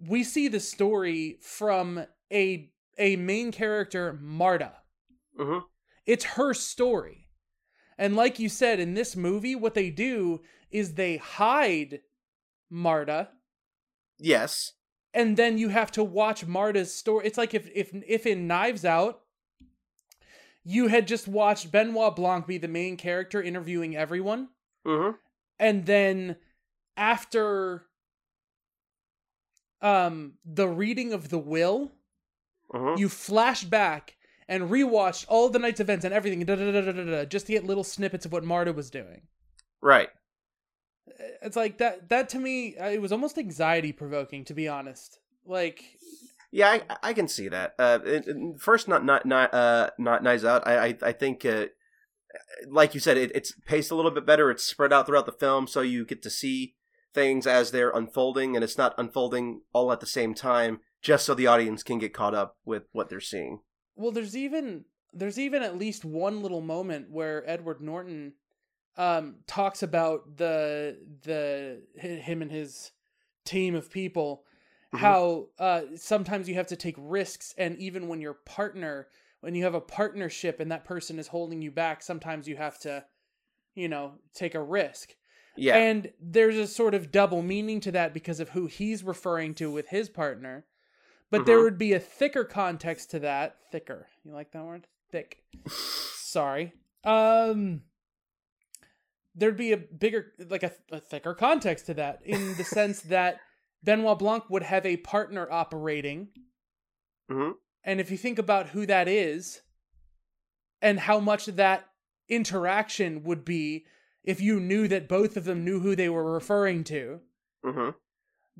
we 0.00 0.24
see 0.24 0.48
the 0.48 0.60
story 0.60 1.38
from 1.42 2.06
a 2.32 2.70
a 2.98 3.16
main 3.16 3.52
character 3.52 4.18
Marta. 4.20 4.72
Mhm. 5.38 5.62
It's 6.06 6.24
her 6.24 6.52
story. 6.54 7.28
And 7.96 8.14
like 8.16 8.38
you 8.38 8.48
said 8.48 8.78
in 8.80 8.94
this 8.94 9.16
movie 9.16 9.54
what 9.56 9.74
they 9.74 9.90
do 9.90 10.40
is 10.70 10.94
they 10.94 11.16
hide 11.16 12.02
Marta 12.70 13.30
Yes. 14.18 14.72
and 15.14 15.36
then 15.36 15.58
you 15.58 15.68
have 15.70 15.90
to 15.92 16.04
watch 16.04 16.44
Marta's 16.46 16.94
story. 16.94 17.26
It's 17.26 17.38
like 17.38 17.54
if 17.54 17.68
if 17.74 17.90
if 18.06 18.26
in 18.26 18.46
Knives 18.46 18.84
Out 18.84 19.22
you 20.64 20.88
had 20.88 21.08
just 21.08 21.26
watched 21.28 21.70
Benoit 21.72 22.14
Blanc 22.14 22.46
be 22.46 22.58
the 22.58 22.68
main 22.68 22.96
character 22.96 23.40
interviewing 23.42 23.96
everyone, 23.96 24.48
Mm-hmm. 24.86 25.16
and 25.58 25.86
then 25.86 26.36
after 26.96 27.86
um 29.80 30.34
the 30.44 30.68
reading 30.68 31.12
of 31.12 31.28
the 31.30 31.38
will, 31.38 31.92
Mm-hmm. 32.72 33.00
you 33.00 33.08
flash 33.08 33.64
back 33.64 34.16
and 34.46 34.70
rewatched 34.70 35.24
all 35.28 35.48
the 35.48 35.58
night's 35.58 35.80
events 35.80 36.04
and 36.04 36.12
everything 36.12 36.44
da, 36.44 36.54
da, 36.54 36.70
da, 36.70 36.80
da, 36.80 37.04
da, 37.04 37.24
just 37.24 37.46
to 37.46 37.52
get 37.52 37.64
little 37.64 37.84
snippets 37.84 38.26
of 38.26 38.32
what 38.32 38.44
Marta 38.44 38.72
was 38.72 38.90
doing. 38.90 39.22
Right. 39.80 40.08
It's 41.42 41.56
like 41.56 41.78
that 41.78 42.08
that 42.10 42.28
to 42.30 42.38
me 42.38 42.76
uh, 42.76 42.88
it 42.88 43.00
was 43.00 43.12
almost 43.12 43.38
anxiety 43.38 43.92
provoking 43.92 44.44
to 44.44 44.54
be 44.54 44.68
honest. 44.68 45.18
Like 45.46 45.82
Yeah, 46.50 46.68
I, 46.68 46.82
I 47.02 47.12
can 47.12 47.28
see 47.28 47.48
that. 47.48 47.74
Uh, 47.78 47.98
first, 48.58 48.88
not 48.88 49.04
not 49.04 49.26
not 49.26 49.52
uh 49.54 49.90
not 49.98 50.22
Knives 50.22 50.44
Out. 50.44 50.66
I 50.66 50.88
I, 50.88 50.98
I 51.02 51.12
think 51.12 51.44
uh, 51.44 51.66
like 52.68 52.94
you 52.94 53.00
said, 53.00 53.16
it, 53.16 53.32
it's 53.34 53.52
paced 53.66 53.90
a 53.90 53.94
little 53.94 54.10
bit 54.10 54.26
better. 54.26 54.50
It's 54.50 54.64
spread 54.64 54.92
out 54.92 55.06
throughout 55.06 55.26
the 55.26 55.32
film, 55.32 55.66
so 55.66 55.80
you 55.80 56.04
get 56.04 56.22
to 56.22 56.30
see 56.30 56.74
things 57.14 57.46
as 57.46 57.70
they're 57.70 57.90
unfolding, 57.90 58.54
and 58.54 58.62
it's 58.64 58.78
not 58.78 58.94
unfolding 58.98 59.62
all 59.72 59.92
at 59.92 60.00
the 60.00 60.06
same 60.06 60.34
time, 60.34 60.80
just 61.02 61.26
so 61.26 61.34
the 61.34 61.46
audience 61.46 61.82
can 61.82 61.98
get 61.98 62.12
caught 62.12 62.34
up 62.34 62.56
with 62.64 62.84
what 62.92 63.08
they're 63.08 63.20
seeing. 63.20 63.60
Well, 63.96 64.12
there's 64.12 64.36
even 64.36 64.84
there's 65.12 65.38
even 65.38 65.62
at 65.62 65.78
least 65.78 66.04
one 66.04 66.42
little 66.42 66.60
moment 66.60 67.10
where 67.10 67.48
Edward 67.48 67.80
Norton 67.80 68.34
um, 68.96 69.36
talks 69.46 69.82
about 69.82 70.36
the 70.36 70.98
the 71.22 71.82
him 71.96 72.42
and 72.42 72.50
his 72.50 72.90
team 73.44 73.74
of 73.74 73.90
people 73.90 74.44
mm-hmm. 74.92 74.98
how 74.98 75.46
uh, 75.58 75.82
sometimes 75.96 76.48
you 76.48 76.56
have 76.56 76.66
to 76.66 76.76
take 76.76 76.96
risks 76.98 77.54
and 77.56 77.78
even 77.78 78.08
when 78.08 78.20
your 78.20 78.34
partner 78.34 79.08
when 79.40 79.54
you 79.54 79.62
have 79.62 79.74
a 79.74 79.80
partnership 79.80 80.60
and 80.60 80.70
that 80.70 80.84
person 80.84 81.18
is 81.18 81.28
holding 81.28 81.62
you 81.62 81.70
back 81.70 82.02
sometimes 82.02 82.48
you 82.48 82.56
have 82.56 82.78
to 82.78 83.02
you 83.74 83.88
know 83.88 84.12
take 84.34 84.54
a 84.54 84.62
risk 84.62 85.14
yeah 85.56 85.76
and 85.76 86.10
there's 86.20 86.56
a 86.56 86.66
sort 86.66 86.92
of 86.92 87.12
double 87.12 87.40
meaning 87.40 87.80
to 87.80 87.92
that 87.92 88.12
because 88.12 88.40
of 88.40 88.50
who 88.50 88.66
he's 88.66 89.04
referring 89.04 89.54
to 89.54 89.70
with 89.70 89.88
his 89.88 90.08
partner 90.08 90.66
but 91.30 91.38
mm-hmm. 91.38 91.46
there 91.46 91.62
would 91.62 91.78
be 91.78 91.92
a 91.92 92.00
thicker 92.00 92.44
context 92.44 93.10
to 93.10 93.18
that 93.18 93.56
thicker 93.70 94.08
you 94.24 94.32
like 94.32 94.50
that 94.52 94.64
word 94.64 94.86
thick 95.10 95.42
sorry 95.68 96.72
um 97.04 97.82
there'd 99.34 99.56
be 99.56 99.72
a 99.72 99.76
bigger 99.76 100.32
like 100.48 100.62
a, 100.62 100.72
a 100.90 101.00
thicker 101.00 101.34
context 101.34 101.86
to 101.86 101.94
that 101.94 102.20
in 102.24 102.56
the 102.56 102.64
sense 102.64 103.00
that 103.02 103.40
benoit 103.82 104.18
blanc 104.18 104.48
would 104.50 104.62
have 104.62 104.84
a 104.84 104.96
partner 104.98 105.48
operating 105.50 106.28
mm-hmm. 107.30 107.52
and 107.84 108.00
if 108.00 108.10
you 108.10 108.16
think 108.16 108.38
about 108.38 108.68
who 108.68 108.84
that 108.86 109.08
is 109.08 109.62
and 110.82 111.00
how 111.00 111.20
much 111.20 111.46
that 111.46 111.86
interaction 112.28 113.22
would 113.22 113.44
be 113.44 113.84
if 114.24 114.40
you 114.40 114.60
knew 114.60 114.88
that 114.88 115.08
both 115.08 115.36
of 115.36 115.44
them 115.44 115.64
knew 115.64 115.80
who 115.80 115.96
they 115.96 116.08
were 116.08 116.32
referring 116.32 116.84
to 116.84 117.20
mm-hmm. 117.64 117.90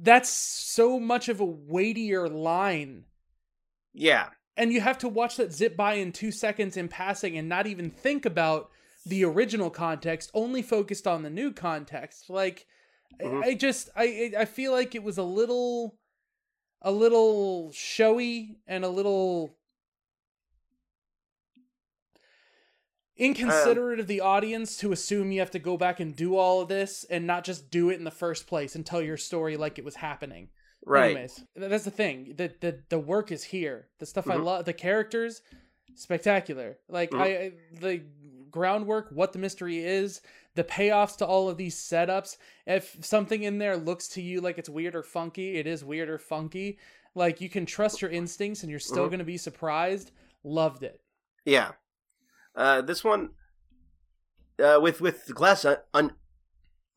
That's 0.00 0.30
so 0.30 0.98
much 0.98 1.28
of 1.28 1.40
a 1.40 1.44
weightier 1.44 2.28
line 2.28 3.04
yeah 3.92 4.28
and 4.56 4.72
you 4.72 4.80
have 4.80 4.98
to 4.98 5.08
watch 5.08 5.36
that 5.36 5.52
zip 5.52 5.76
by 5.76 5.94
in 5.94 6.12
two 6.12 6.32
seconds 6.32 6.76
in 6.76 6.88
passing 6.88 7.38
and 7.38 7.48
not 7.48 7.66
even 7.66 7.90
think 7.90 8.26
about 8.26 8.70
the 9.06 9.24
original 9.24 9.70
context, 9.70 10.30
only 10.34 10.62
focused 10.62 11.06
on 11.06 11.22
the 11.22 11.30
new 11.30 11.52
context. 11.52 12.28
Like 12.28 12.66
mm-hmm. 13.20 13.42
I, 13.42 13.46
I 13.48 13.54
just 13.54 13.88
I 13.96 14.32
I 14.38 14.44
feel 14.44 14.72
like 14.72 14.94
it 14.94 15.02
was 15.02 15.18
a 15.18 15.22
little 15.22 15.96
a 16.82 16.92
little 16.92 17.72
showy 17.72 18.58
and 18.66 18.84
a 18.84 18.88
little 18.88 19.56
inconsiderate 23.18 23.98
um, 23.98 24.00
of 24.00 24.06
the 24.06 24.20
audience 24.20 24.76
to 24.78 24.92
assume 24.92 25.32
you 25.32 25.40
have 25.40 25.50
to 25.50 25.58
go 25.58 25.76
back 25.76 26.00
and 26.00 26.14
do 26.14 26.36
all 26.36 26.60
of 26.60 26.68
this 26.68 27.04
and 27.10 27.26
not 27.26 27.44
just 27.44 27.70
do 27.70 27.90
it 27.90 27.98
in 27.98 28.04
the 28.04 28.10
first 28.10 28.46
place 28.46 28.74
and 28.74 28.86
tell 28.86 29.02
your 29.02 29.16
story 29.16 29.56
like 29.56 29.78
it 29.78 29.84
was 29.84 29.96
happening. 29.96 30.48
Right. 30.86 31.10
Anyways, 31.10 31.44
that's 31.56 31.84
the 31.84 31.90
thing. 31.90 32.34
The 32.36 32.52
the 32.60 32.78
the 32.88 32.98
work 32.98 33.32
is 33.32 33.44
here. 33.44 33.88
The 33.98 34.06
stuff 34.06 34.24
mm-hmm. 34.24 34.40
I 34.40 34.44
love, 34.44 34.64
the 34.64 34.72
characters, 34.72 35.42
spectacular. 35.94 36.78
Like 36.88 37.10
mm-hmm. 37.10 37.22
I 37.22 37.52
the 37.78 38.02
groundwork, 38.50 39.08
what 39.10 39.32
the 39.32 39.38
mystery 39.38 39.78
is, 39.78 40.22
the 40.54 40.64
payoffs 40.64 41.16
to 41.18 41.26
all 41.26 41.48
of 41.48 41.56
these 41.56 41.76
setups. 41.76 42.36
If 42.66 42.96
something 43.00 43.42
in 43.42 43.58
there 43.58 43.76
looks 43.76 44.08
to 44.10 44.22
you 44.22 44.40
like 44.40 44.58
it's 44.58 44.68
weird 44.68 44.94
or 44.94 45.02
funky, 45.02 45.56
it 45.56 45.66
is 45.66 45.84
weird 45.84 46.08
or 46.08 46.18
funky. 46.18 46.78
Like 47.14 47.40
you 47.40 47.48
can 47.48 47.66
trust 47.66 48.00
your 48.00 48.10
instincts 48.10 48.62
and 48.62 48.70
you're 48.70 48.80
still 48.80 48.98
mm-hmm. 48.98 49.10
going 49.10 49.18
to 49.18 49.24
be 49.24 49.36
surprised. 49.36 50.12
Loved 50.44 50.84
it. 50.84 51.00
Yeah. 51.44 51.72
Uh, 52.58 52.82
this 52.82 53.04
one 53.04 53.30
uh, 54.62 54.80
with 54.82 55.00
with 55.00 55.32
Glass 55.32 55.64
un- 55.94 56.16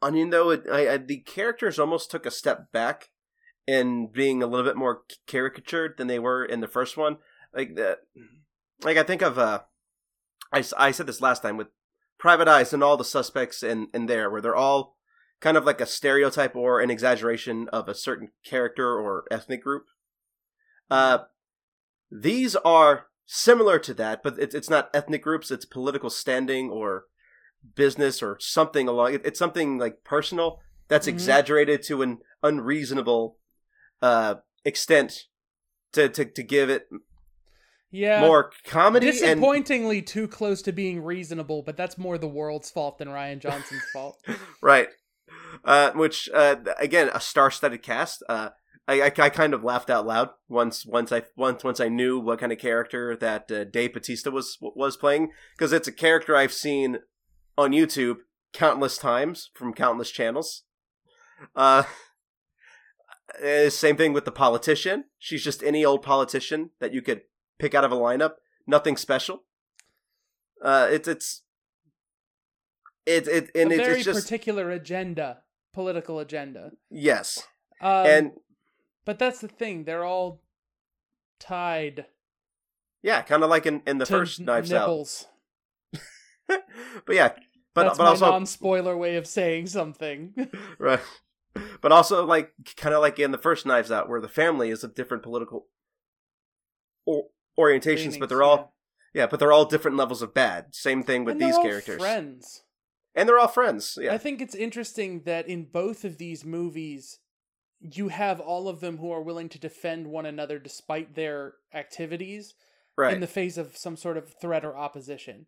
Onion 0.01 0.31
though, 0.31 0.49
it, 0.49 0.63
I, 0.69 0.93
I, 0.93 0.97
the 0.97 1.19
characters 1.19 1.77
almost 1.77 2.09
took 2.09 2.25
a 2.25 2.31
step 2.31 2.71
back 2.71 3.09
in 3.67 4.07
being 4.11 4.41
a 4.41 4.47
little 4.47 4.65
bit 4.65 4.75
more 4.75 5.03
caricatured 5.27 5.97
than 5.97 6.07
they 6.07 6.17
were 6.17 6.43
in 6.43 6.61
the 6.61 6.67
first 6.67 6.97
one. 6.97 7.17
Like 7.53 7.75
that, 7.75 7.99
like 8.83 8.97
I 8.97 9.03
think 9.03 9.21
of 9.21 9.37
uh, 9.37 9.61
I, 10.51 10.63
I 10.77 10.89
said 10.89 11.05
this 11.05 11.21
last 11.21 11.43
time 11.43 11.57
with 11.57 11.67
Private 12.17 12.47
Eyes 12.47 12.73
and 12.73 12.83
all 12.83 12.97
the 12.97 13.03
suspects 13.03 13.61
in, 13.61 13.87
in 13.93 14.07
there, 14.07 14.31
where 14.31 14.41
they're 14.41 14.55
all 14.55 14.97
kind 15.41 15.57
of 15.57 15.65
like 15.65 15.79
a 15.81 15.85
stereotype 15.85 16.55
or 16.55 16.81
an 16.81 16.89
exaggeration 16.89 17.69
of 17.69 17.87
a 17.87 17.95
certain 17.95 18.29
character 18.43 18.99
or 18.99 19.25
ethnic 19.29 19.63
group. 19.63 19.85
Uh, 20.89 21.19
these 22.11 22.55
are 22.57 23.10
similar 23.33 23.79
to 23.79 23.93
that, 23.93 24.21
but 24.23 24.37
it's 24.37 24.53
it's 24.53 24.69
not 24.69 24.89
ethnic 24.93 25.23
groups. 25.23 25.51
It's 25.51 25.65
political 25.65 26.09
standing 26.09 26.69
or 26.69 27.05
business 27.75 28.21
or 28.21 28.37
something 28.39 28.87
along. 28.87 29.13
It, 29.13 29.25
it's 29.25 29.39
something 29.39 29.77
like 29.77 30.03
personal 30.03 30.59
that's 30.89 31.07
mm-hmm. 31.07 31.15
exaggerated 31.15 31.81
to 31.83 32.01
an 32.01 32.17
unreasonable 32.43 33.37
uh, 34.01 34.35
extent 34.65 35.27
to, 35.93 36.09
to 36.09 36.25
to 36.25 36.43
give 36.43 36.69
it 36.69 36.89
yeah 37.91 38.21
more 38.21 38.51
comedy 38.65 39.07
disappointingly 39.07 39.99
and... 39.99 40.07
too 40.07 40.27
close 40.27 40.61
to 40.61 40.71
being 40.71 41.03
reasonable 41.03 41.61
but 41.61 41.75
that's 41.75 41.97
more 41.97 42.17
the 42.17 42.27
world's 42.27 42.71
fault 42.71 42.97
than 42.97 43.09
rian 43.09 43.39
johnson's 43.39 43.83
fault 43.91 44.17
right 44.61 44.87
uh, 45.65 45.91
which 45.91 46.29
uh, 46.33 46.55
again 46.79 47.09
a 47.13 47.19
star-studded 47.19 47.83
cast 47.83 48.23
uh, 48.29 48.49
I, 48.87 49.01
I, 49.01 49.05
I, 49.05 49.29
kind 49.29 49.53
of 49.53 49.63
laughed 49.63 49.89
out 49.89 50.05
loud 50.05 50.29
once 50.49 50.85
once 50.85 51.11
I 51.11 51.23
once 51.35 51.63
once 51.63 51.79
I 51.79 51.87
knew 51.87 52.19
what 52.19 52.39
kind 52.39 52.51
of 52.51 52.57
character 52.57 53.15
that 53.15 53.51
uh, 53.51 53.63
Dave 53.63 53.93
Bautista 53.93 54.31
was 54.31 54.57
was 54.61 54.97
playing 54.97 55.31
because 55.55 55.71
it's 55.71 55.87
a 55.87 55.93
character 55.93 56.35
I've 56.35 56.53
seen 56.53 56.99
on 57.57 57.71
YouTube 57.71 58.17
countless 58.53 58.97
times 58.97 59.51
from 59.53 59.73
countless 59.73 60.11
channels. 60.11 60.63
Uh, 61.55 61.83
eh, 63.41 63.69
same 63.69 63.97
thing 63.97 64.13
with 64.13 64.25
the 64.25 64.31
politician. 64.31 65.05
She's 65.19 65.43
just 65.43 65.63
any 65.63 65.85
old 65.85 66.01
politician 66.01 66.71
that 66.79 66.93
you 66.93 67.01
could 67.01 67.21
pick 67.59 67.73
out 67.73 67.83
of 67.83 67.91
a 67.91 67.95
lineup. 67.95 68.33
Nothing 68.67 68.97
special. 68.97 69.43
Uh, 70.63 70.87
it's 70.91 71.07
it's 71.07 71.41
it 73.05 73.27
it 73.27 73.51
and 73.55 73.71
a 73.71 73.75
it, 73.75 73.77
very 73.77 73.95
it's 73.97 74.05
just 74.05 74.23
particular 74.23 74.69
agenda, 74.71 75.39
political 75.73 76.19
agenda. 76.19 76.71
Yes, 76.89 77.43
um, 77.81 78.05
and 78.05 78.31
but 79.05 79.19
that's 79.19 79.39
the 79.39 79.47
thing; 79.47 79.83
they're 79.83 80.05
all 80.05 80.41
tied. 81.39 82.05
Yeah, 83.03 83.21
kind 83.21 83.43
of 83.43 83.49
like 83.49 83.65
in 83.65 83.81
in 83.85 83.97
the 83.97 84.05
first 84.05 84.39
Knives 84.39 84.71
nipples. 84.71 85.25
Out. 85.25 85.31
but 87.05 87.15
yeah, 87.15 87.33
but 87.73 87.83
that's 87.83 87.97
but 87.97 88.03
my 88.03 88.09
also 88.09 88.29
non-spoiler 88.29 88.97
way 88.97 89.15
of 89.15 89.25
saying 89.25 89.67
something. 89.67 90.33
right. 90.77 90.99
But 91.81 91.91
also 91.91 92.25
like 92.25 92.53
kind 92.77 92.95
of 92.95 93.01
like 93.01 93.19
in 93.19 93.31
the 93.31 93.37
first 93.37 93.65
Knives 93.65 93.91
Out, 93.91 94.09
where 94.09 94.21
the 94.21 94.29
family 94.29 94.69
is 94.69 94.83
of 94.83 94.95
different 94.95 95.23
political 95.23 95.67
or 97.05 97.25
orientations, 97.59 98.19
but 98.19 98.29
they're 98.29 98.43
all 98.43 98.73
yeah. 99.13 99.23
yeah. 99.23 99.27
but 99.27 99.39
they're 99.39 99.51
all 99.51 99.65
different 99.65 99.97
levels 99.97 100.21
of 100.21 100.33
bad. 100.33 100.75
Same 100.75 101.03
thing 101.03 101.25
with 101.25 101.33
and 101.33 101.41
these 101.41 101.57
characters. 101.57 101.99
Friends. 101.99 102.63
And 103.13 103.27
they're 103.27 103.39
all 103.39 103.49
friends. 103.49 103.97
Yeah. 103.99 104.13
I 104.13 104.17
think 104.17 104.41
it's 104.41 104.55
interesting 104.55 105.23
that 105.23 105.47
in 105.47 105.65
both 105.65 106.05
of 106.05 106.17
these 106.17 106.45
movies, 106.45 107.19
you 107.81 108.09
have 108.09 108.39
all 108.39 108.67
of 108.67 108.79
them 108.79 108.97
who 108.97 109.11
are 109.11 109.21
willing 109.21 109.49
to 109.49 109.59
defend 109.59 110.07
one 110.07 110.25
another 110.25 110.59
despite 110.59 111.15
their 111.15 111.55
activities 111.73 112.53
right. 112.95 113.13
in 113.13 113.19
the 113.19 113.27
face 113.27 113.57
of 113.57 113.75
some 113.75 113.97
sort 113.97 114.17
of 114.17 114.33
threat 114.39 114.63
or 114.63 114.75
opposition. 114.75 115.47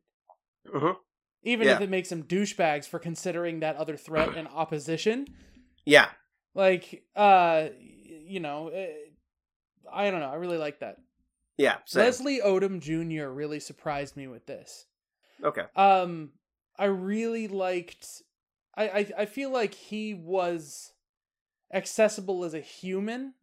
Mm-hmm. 0.73 0.97
Even 1.43 1.67
yeah. 1.67 1.75
if 1.75 1.81
it 1.81 1.89
makes 1.89 2.09
them 2.09 2.23
douchebags 2.23 2.87
for 2.87 2.99
considering 2.99 3.59
that 3.59 3.75
other 3.75 3.97
threat 3.97 4.35
and 4.35 4.47
opposition. 4.53 5.27
Yeah. 5.85 6.07
Like, 6.55 7.03
uh, 7.15 7.67
you 7.79 8.39
know, 8.39 8.69
eh, 8.69 8.87
I 9.91 10.09
don't 10.09 10.21
know. 10.21 10.29
I 10.29 10.35
really 10.35 10.57
like 10.57 10.79
that. 10.79 10.97
Yeah. 11.57 11.77
Same. 11.85 12.03
Leslie 12.03 12.41
Odom 12.43 12.79
Jr. 12.79 13.27
really 13.27 13.59
surprised 13.59 14.15
me 14.15 14.27
with 14.27 14.45
this. 14.45 14.85
Okay. 15.43 15.63
Um, 15.75 16.31
I 16.77 16.85
really 16.85 17.47
liked. 17.47 18.07
I, 18.75 18.87
I 18.87 19.07
I 19.19 19.25
feel 19.25 19.51
like 19.51 19.73
he 19.75 20.13
was 20.13 20.92
accessible 21.73 22.43
as 22.43 22.53
a 22.53 22.59
human, 22.59 23.33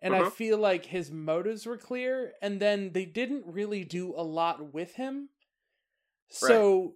and 0.00 0.14
uh-huh. 0.14 0.26
I 0.26 0.30
feel 0.30 0.58
like 0.58 0.86
his 0.86 1.10
motives 1.10 1.66
were 1.66 1.76
clear. 1.76 2.32
And 2.40 2.60
then 2.60 2.92
they 2.92 3.04
didn't 3.04 3.44
really 3.46 3.84
do 3.84 4.14
a 4.16 4.22
lot 4.22 4.72
with 4.72 4.94
him, 4.94 5.30
so. 6.28 6.80
Right. 6.80 6.90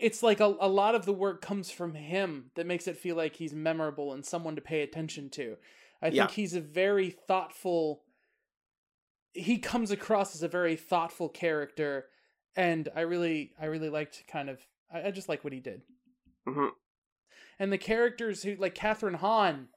It's 0.00 0.20
like 0.20 0.40
a, 0.40 0.56
a 0.58 0.66
lot 0.66 0.96
of 0.96 1.06
the 1.06 1.12
work 1.12 1.42
comes 1.42 1.70
from 1.70 1.94
him 1.94 2.50
that 2.56 2.66
makes 2.66 2.88
it 2.88 2.96
feel 2.96 3.14
like 3.14 3.36
he's 3.36 3.54
memorable 3.54 4.12
and 4.12 4.26
someone 4.26 4.56
to 4.56 4.60
pay 4.60 4.82
attention 4.82 5.30
to. 5.30 5.54
I 6.02 6.10
think 6.10 6.32
he's 6.32 6.54
a 6.54 6.60
very 6.60 7.10
thoughtful 7.10 8.02
he 9.34 9.58
comes 9.58 9.90
across 9.90 10.34
as 10.34 10.42
a 10.42 10.48
very 10.48 10.76
thoughtful 10.76 11.28
character 11.28 12.06
and 12.56 12.88
i 12.94 13.00
really 13.00 13.52
i 13.60 13.64
really 13.64 13.88
liked 13.88 14.24
kind 14.30 14.48
of 14.50 14.60
i, 14.92 15.08
I 15.08 15.10
just 15.10 15.28
like 15.28 15.44
what 15.44 15.52
he 15.52 15.60
did 15.60 15.82
mm-hmm. 16.46 16.68
and 17.58 17.72
the 17.72 17.78
characters 17.78 18.42
who 18.42 18.56
like 18.56 18.74
Kathryn 18.74 19.16
Hahn 19.16 19.68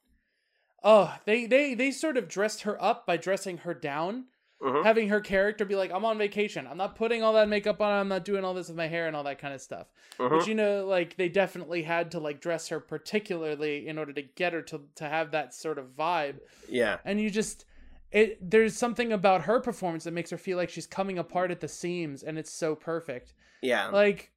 oh 0.85 1.13
they 1.25 1.45
they 1.45 1.73
they 1.73 1.91
sort 1.91 2.15
of 2.15 2.29
dressed 2.29 2.61
her 2.61 2.81
up 2.81 3.05
by 3.05 3.17
dressing 3.17 3.57
her 3.59 3.73
down 3.73 4.25
Mhm. 4.61 4.83
having 4.85 5.09
her 5.09 5.19
character 5.19 5.65
be 5.65 5.75
like, 5.75 5.91
"I'm 5.91 6.05
on 6.05 6.17
vacation. 6.17 6.65
I'm 6.65 6.77
not 6.77 6.95
putting 6.95 7.21
all 7.21 7.33
that 7.33 7.49
makeup 7.49 7.81
on. 7.81 7.91
I'm 7.91 8.07
not 8.07 8.23
doing 8.23 8.45
all 8.45 8.53
this 8.53 8.69
with 8.69 8.77
my 8.77 8.87
hair 8.87 9.05
and 9.05 9.13
all 9.13 9.25
that 9.25 9.37
kind 9.37 9.53
of 9.53 9.59
stuff." 9.59 9.87
But 10.17 10.47
you 10.47 10.55
know, 10.55 10.85
like 10.85 11.17
they 11.17 11.27
definitely 11.27 11.83
had 11.83 12.09
to 12.11 12.19
like 12.21 12.39
dress 12.39 12.69
her 12.69 12.79
particularly 12.79 13.85
in 13.85 13.97
order 13.97 14.13
to 14.13 14.21
get 14.21 14.53
her 14.53 14.61
to 14.61 14.83
to 14.95 15.09
have 15.09 15.31
that 15.31 15.53
sort 15.53 15.77
of 15.77 15.87
vibe. 15.97 16.39
Yeah. 16.69 16.99
And 17.03 17.19
you 17.19 17.29
just 17.29 17.65
it 18.11 18.37
there's 18.49 18.77
something 18.77 19.11
about 19.11 19.41
her 19.41 19.59
performance 19.59 20.05
that 20.05 20.13
makes 20.13 20.29
her 20.29 20.37
feel 20.37 20.55
like 20.57 20.69
she's 20.69 20.87
coming 20.87 21.17
apart 21.19 21.51
at 21.51 21.59
the 21.59 21.67
seams, 21.67 22.23
and 22.23 22.37
it's 22.39 22.51
so 22.53 22.75
perfect. 22.75 23.33
Yeah. 23.61 23.87
Like, 23.89 24.31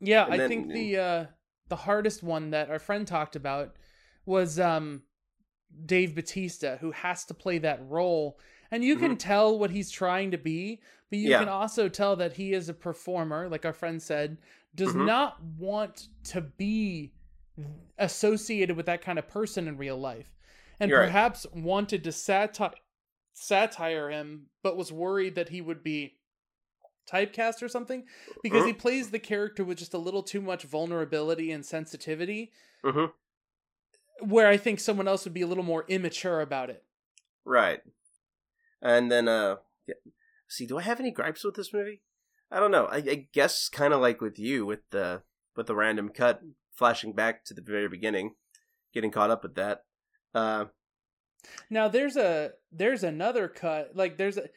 yeah, 0.00 0.24
And 0.24 0.34
I 0.34 0.36
then- 0.36 0.48
think 0.48 0.72
the 0.72 0.96
uh 0.98 1.26
the 1.68 1.76
hardest 1.76 2.22
one 2.22 2.50
that 2.50 2.70
our 2.70 2.78
friend 2.78 3.04
talked 3.06 3.34
about 3.34 3.74
was 4.26 4.60
um 4.60 5.02
Dave 5.86 6.14
Bautista, 6.14 6.78
who 6.80 6.90
has 6.92 7.24
to 7.26 7.34
play 7.34 7.58
that 7.58 7.80
role, 7.88 8.38
and 8.70 8.84
you 8.84 8.96
can 8.96 9.16
tell 9.16 9.58
what 9.58 9.70
he's 9.70 9.90
trying 9.90 10.30
to 10.30 10.38
be, 10.38 10.80
but 11.10 11.18
you 11.18 11.24
Mm-hmm. 11.26 11.32
Yeah. 11.32 11.38
can 11.40 11.48
also 11.48 11.88
tell 11.88 12.16
that 12.16 12.34
he 12.34 12.52
is 12.54 12.68
a 12.68 12.74
performer, 12.74 13.48
like 13.48 13.64
our 13.64 13.72
friend 13.72 14.00
said, 14.02 14.38
does 14.74 14.94
Mhm. 14.94 15.06
not 15.06 15.42
want 15.58 16.08
to 16.24 16.40
be 16.40 17.12
associated 17.98 18.76
with 18.76 18.86
that 18.86 19.02
kind 19.02 19.18
of 19.18 19.28
person 19.28 19.68
in 19.68 19.76
real 19.76 19.98
life, 19.98 20.34
and 20.80 20.90
You're 20.90 21.00
right. 21.00 21.06
perhaps 21.06 21.46
wanted 21.54 22.02
to 22.04 22.12
sati- 22.12 22.74
satire 23.34 24.10
him, 24.10 24.46
but 24.62 24.76
was 24.76 24.90
worried 24.92 25.34
that 25.34 25.50
he 25.50 25.60
would 25.60 25.82
be 25.82 26.18
typecast 27.06 27.62
or 27.62 27.68
something 27.68 28.06
because 28.42 28.64
he 28.64 28.72
Mhm. 28.72 28.78
plays 28.78 29.10
the 29.10 29.18
character 29.18 29.64
with 29.64 29.78
just 29.78 29.92
a 29.92 29.98
little 29.98 30.22
too 30.22 30.40
much 30.40 30.62
vulnerability 30.62 31.50
and 31.50 31.66
sensitivity 31.66 32.52
hmm 32.84 33.06
where 34.22 34.48
i 34.48 34.56
think 34.56 34.80
someone 34.80 35.08
else 35.08 35.24
would 35.24 35.34
be 35.34 35.42
a 35.42 35.46
little 35.46 35.64
more 35.64 35.84
immature 35.88 36.40
about 36.40 36.70
it 36.70 36.84
Right. 37.44 37.80
And 38.80 39.10
then, 39.10 39.28
uh, 39.28 39.56
yeah. 39.86 39.94
see, 40.48 40.66
do 40.66 40.78
I 40.78 40.82
have 40.82 41.00
any 41.00 41.10
gripes 41.10 41.44
with 41.44 41.54
this 41.54 41.72
movie? 41.72 42.02
I 42.50 42.60
don't 42.60 42.70
know. 42.70 42.86
I, 42.86 42.96
I 42.96 43.28
guess 43.32 43.68
kind 43.68 43.94
of 43.94 44.00
like 44.00 44.20
with 44.20 44.38
you 44.38 44.66
with 44.66 44.80
the 44.90 45.22
with 45.56 45.66
the 45.66 45.74
random 45.74 46.08
cut 46.10 46.42
flashing 46.74 47.14
back 47.14 47.44
to 47.46 47.54
the 47.54 47.62
very 47.62 47.88
beginning, 47.88 48.34
getting 48.92 49.10
caught 49.10 49.30
up 49.30 49.42
with 49.42 49.54
that. 49.54 49.84
Uh, 50.34 50.66
now 51.70 51.88
there's 51.88 52.16
a 52.16 52.52
there's 52.70 53.02
another 53.02 53.48
cut 53.48 53.96
like 53.96 54.16
there's 54.16 54.38
a 54.38 54.48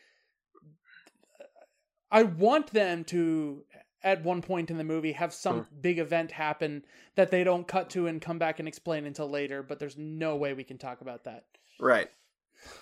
i 2.11 2.21
want 2.21 2.71
them 2.71 3.03
to 3.03 3.63
at 4.05 4.23
one 4.23 4.41
point 4.41 4.69
in 4.71 4.77
the 4.77 4.83
movie 4.83 5.11
have 5.11 5.33
some 5.33 5.67
big 5.81 5.99
event 5.99 6.31
happen 6.31 6.83
that 7.15 7.31
they 7.31 7.43
don't 7.43 7.67
cut 7.67 7.89
to 7.89 8.07
and 8.07 8.21
come 8.21 8.37
back 8.37 8.59
and 8.59 8.67
explain 8.67 9.05
until 9.05 9.29
later 9.29 9.61
but 9.61 9.79
there's 9.79 9.97
no 9.97 10.37
way 10.37 10.53
we 10.53 10.63
can 10.63 10.77
talk 10.77 11.01
about 11.01 11.25
that 11.25 11.43
right. 11.79 12.09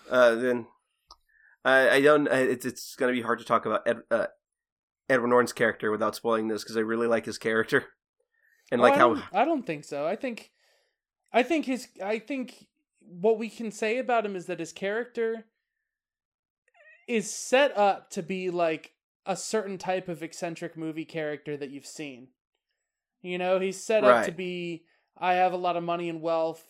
Uh, 0.10 0.36
then 0.36 0.68
I 1.66 1.90
I 1.90 2.02
don't. 2.02 2.28
I, 2.28 2.40
it's 2.40 2.66
it's 2.66 2.96
gonna 2.96 3.12
be 3.12 3.22
hard 3.22 3.40
to 3.40 3.46
talk 3.46 3.66
about 3.66 3.88
Ed, 3.88 4.02
uh, 4.12 4.28
Edward 5.10 5.28
Norton's 5.28 5.54
character 5.54 5.92
without 5.92 6.16
spoiling 6.16 6.48
this 6.48 6.64
because 6.64 6.78
I 6.78 6.82
really 6.82 7.08
like 7.08 7.26
his 7.26 7.38
character 7.38 7.86
and 8.72 8.82
Oh, 8.82 8.84
like 8.84 8.94
I 8.94 8.98
how 8.98 9.24
I 9.34 9.46
don't 9.46 9.66
think 9.66 9.84
so. 9.84 10.06
I 10.06 10.16
think 10.16 10.52
I 11.32 11.44
think 11.44 11.66
his 11.66 11.88
I 12.04 12.20
think 12.20 12.68
what 13.00 13.38
we 13.38 13.50
can 13.50 13.72
say 13.72 13.98
about 13.98 14.26
him 14.26 14.36
is 14.36 14.46
that 14.48 14.60
his 14.60 14.72
character 14.72 15.46
is 17.08 17.34
set 17.34 17.76
up 17.78 18.10
to 18.12 18.24
be 18.24 18.50
like 18.50 18.94
a 19.26 19.36
certain 19.36 19.78
type 19.78 20.08
of 20.10 20.22
eccentric 20.24 20.76
movie 20.78 21.06
character 21.06 21.56
that 21.58 21.70
you've 21.70 21.86
seen. 21.86 22.28
You 23.22 23.38
know, 23.38 23.60
he's 23.60 23.82
set 23.82 24.04
up 24.04 24.26
to 24.26 24.32
be 24.32 24.86
I 25.18 25.34
have 25.36 25.54
a 25.54 25.58
lot 25.58 25.78
of 25.78 25.84
money 25.84 26.10
and 26.10 26.22
wealth, 26.22 26.68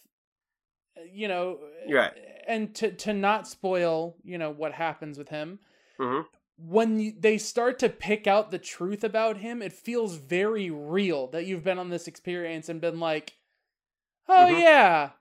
you 1.11 1.27
know, 1.27 1.59
Right. 1.89 2.13
and 2.47 2.73
to 2.75 2.91
to 2.91 3.13
not 3.13 3.47
spoil, 3.47 4.17
you 4.23 4.37
know, 4.37 4.51
what 4.51 4.73
happens 4.73 5.17
with 5.17 5.29
him 5.29 5.59
Mhm. 5.99 6.25
when 6.57 6.99
you, 6.99 7.13
they 7.17 7.37
start 7.39 7.79
to 7.79 7.89
pick 7.89 8.27
out 8.27 8.51
the 8.51 8.59
truth 8.59 9.03
about 9.03 9.37
him, 9.37 9.61
it 9.61 9.73
feels 9.73 10.15
very 10.17 10.69
real 10.69 11.27
that 11.27 11.45
you've 11.45 11.63
been 11.63 11.79
on 11.79 11.89
this 11.89 12.07
experience 12.07 12.69
and 12.69 12.79
been 12.81 12.99
like, 12.99 13.37
"Oh 14.27 14.47
Mhm. 14.51 14.59
yeah, 14.61 15.11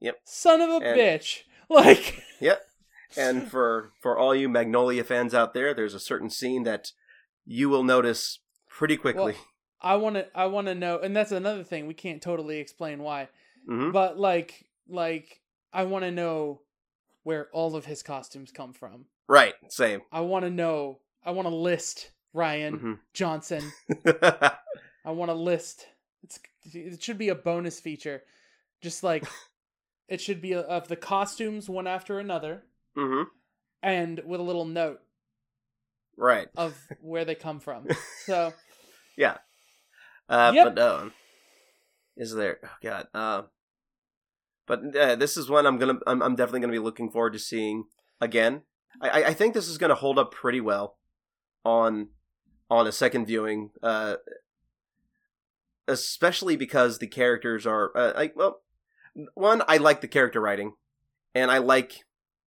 Yep. 0.00 0.20
son 0.24 0.60
of 0.60 0.68
a 0.70 0.86
And- 0.86 0.98
bitch." 0.98 1.44
Like, 1.70 2.22
Yep. 2.40 2.62
And 3.16 3.48
for 3.50 3.92
for 4.00 4.18
all 4.18 4.34
you 4.34 4.48
Magnolia 4.48 5.04
fans 5.04 5.34
out 5.34 5.54
there, 5.54 5.74
there's 5.74 5.94
a 5.94 6.00
certain 6.00 6.30
scene 6.30 6.62
that 6.64 6.92
you 7.44 7.68
will 7.68 7.84
notice 7.84 8.40
pretty 8.68 8.96
quickly. 8.96 9.36
I 9.80 9.96
want 9.96 10.14
to, 10.14 10.26
I 10.34 10.46
want 10.46 10.68
to 10.68 10.74
know, 10.74 11.00
and 11.00 11.14
that's 11.14 11.32
another 11.32 11.64
thing 11.64 11.86
we 11.86 11.94
can't 11.94 12.22
totally 12.22 12.58
explain 12.58 13.02
why, 13.02 13.28
hmm 13.66 13.90
but 13.90 14.16
like, 14.18 14.66
like 14.88 15.40
I 15.72 15.84
want 15.84 16.04
to 16.04 16.12
know 16.12 16.60
where 17.24 17.48
all 17.52 17.74
of 17.74 17.84
his 17.86 18.02
costumes 18.02 18.52
come 18.52 18.72
from. 18.72 19.06
Right. 19.28 19.54
Same. 19.68 20.02
I 20.10 20.20
want 20.20 20.44
to 20.44 20.50
know. 20.50 20.98
I 21.24 21.32
want 21.32 21.48
to 21.48 21.54
list 21.54 22.10
Rian 22.34 22.80
hmm 22.80 22.92
Johnson. 23.12 23.72
I 25.04 25.10
want 25.10 25.30
to 25.30 25.34
list. 25.34 25.86
It's 26.22 26.38
it 26.72 27.02
should 27.02 27.18
be 27.18 27.30
a 27.30 27.34
bonus 27.34 27.80
feature, 27.80 28.22
just 28.80 29.02
like 29.02 29.24
it 30.08 30.20
should 30.20 30.40
be 30.40 30.54
of 30.54 30.88
the 30.88 30.96
costumes 30.96 31.68
one 31.68 31.86
after 31.86 32.18
another, 32.18 32.62
hmm 32.94 33.22
and 33.82 34.20
with 34.24 34.40
a 34.40 34.44
little 34.44 34.64
note 34.64 35.00
Right. 36.16 36.48
of 36.56 36.76
where 37.00 37.24
they 37.24 37.34
come 37.34 37.58
from. 37.60 37.88
So 38.26 38.52
Yeah. 39.16 39.38
Uh, 40.28 40.52
Yep. 40.54 40.74
But 40.74 40.78
um, 40.82 41.12
is 42.16 42.32
there? 42.34 42.58
Oh 42.64 42.68
God. 42.82 43.06
Uh, 43.14 43.42
but 44.66 44.96
uh, 44.96 45.16
this 45.16 45.36
is 45.36 45.48
one 45.50 45.66
I'm 45.66 45.78
gonna. 45.78 45.98
I'm, 46.06 46.22
I'm 46.22 46.36
definitely 46.36 46.60
gonna 46.60 46.72
be 46.72 46.78
looking 46.78 47.10
forward 47.10 47.32
to 47.32 47.38
seeing 47.38 47.84
again. 48.20 48.62
I, 49.00 49.08
I- 49.22 49.26
I 49.28 49.34
think 49.34 49.54
this 49.54 49.68
is 49.68 49.78
gonna 49.78 49.94
hold 49.96 50.18
up 50.18 50.32
pretty 50.32 50.60
well 50.60 50.98
on 51.64 52.08
on 52.70 52.86
a 52.86 52.92
second 52.92 53.26
viewing. 53.26 53.70
Uh, 53.82 54.16
especially 55.88 56.56
because 56.56 56.98
the 56.98 57.06
characters 57.08 57.66
are 57.66 57.90
uh, 57.96 58.12
like 58.14 58.34
well, 58.36 58.60
one 59.34 59.62
I 59.66 59.78
like 59.78 60.00
the 60.00 60.08
character 60.08 60.40
writing, 60.40 60.74
and 61.34 61.50
I 61.50 61.58
like 61.58 62.04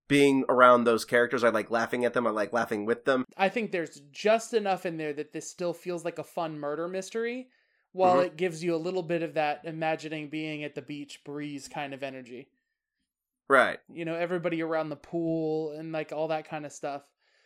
being 0.08 0.46
around 0.50 0.84
those 0.84 1.06
characters. 1.06 1.44
I 1.44 1.50
like 1.50 1.72
laughing 1.72 2.06
at 2.06 2.14
them. 2.14 2.28
I 2.28 2.30
like 2.30 2.54
laughing 2.54 2.86
with 2.86 3.06
them. 3.06 3.26
I 3.38 3.50
think 3.50 3.72
there's 3.72 4.02
just 4.12 4.54
enough 4.54 4.86
in 4.86 4.98
there 4.98 5.14
that 5.14 5.34
this 5.34 5.50
still 5.50 5.74
feels 5.74 6.06
like 6.06 6.20
a 6.20 6.24
fun 6.24 6.60
murder 6.60 6.88
mystery, 6.88 7.50
while 7.92 8.18
Mhm. 8.18 8.26
it 8.26 8.38
gives 8.38 8.64
you 8.64 8.76
a 8.76 8.78
little 8.78 9.04
bit 9.04 9.24
of 9.24 9.34
that 9.36 9.62
imagining 9.66 10.30
being 10.30 10.64
at 10.64 10.76
the 10.76 10.82
beach 10.82 11.24
breeze 11.24 11.68
kind 11.68 11.94
of 11.94 12.04
energy. 12.04 12.50
Right. 13.48 13.80
you 13.94 14.06
know 14.06 14.16
everybody 14.16 14.64
around 14.64 14.90
the 14.90 14.96
pool 14.96 15.72
and 15.74 15.92
like 15.92 16.12
all 16.12 16.28
that 16.30 16.46
kind 16.50 16.66
of 16.66 16.72
stuff 16.72 17.04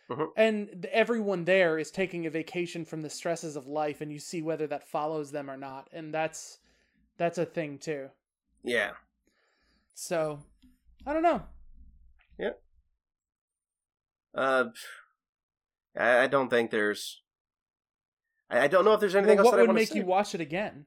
Mhm. 0.08 0.32
and 0.34 0.86
everyone 0.86 1.44
there 1.44 1.78
is 1.78 1.90
taking 1.90 2.24
a 2.24 2.30
vacation 2.30 2.86
from 2.86 3.02
the 3.02 3.10
stresses 3.10 3.54
of 3.54 3.66
life 3.66 4.00
and 4.00 4.10
you 4.10 4.18
see 4.18 4.40
whether 4.40 4.66
that 4.68 4.88
follows 4.88 5.30
them 5.30 5.50
or 5.50 5.58
not 5.58 5.88
and 5.92 6.14
that's 6.14 6.58
that's 7.18 7.36
a 7.36 7.44
thing 7.44 7.78
too 7.78 8.08
Yeah. 8.62 8.92
so 9.94 10.40
i 11.06 11.12
don't 11.12 11.22
know 11.22 11.42
Uh, 14.34 14.64
I, 15.98 16.18
I 16.20 16.26
don't 16.26 16.48
think 16.48 16.70
there's. 16.70 17.22
I, 18.50 18.60
I 18.60 18.66
don't 18.68 18.84
know 18.84 18.92
if 18.94 19.00
there's 19.00 19.14
anything 19.14 19.38
Well, 19.38 19.46
else 19.46 19.52
what 19.52 19.56
that 19.56 19.58
I 19.58 19.62
would 19.62 19.68
want 19.68 19.78
to 19.78 19.82
make 19.82 19.88
say. 19.88 19.98
you 19.98 20.04
watch 20.06 20.34
it 20.34 20.40
again 20.40 20.86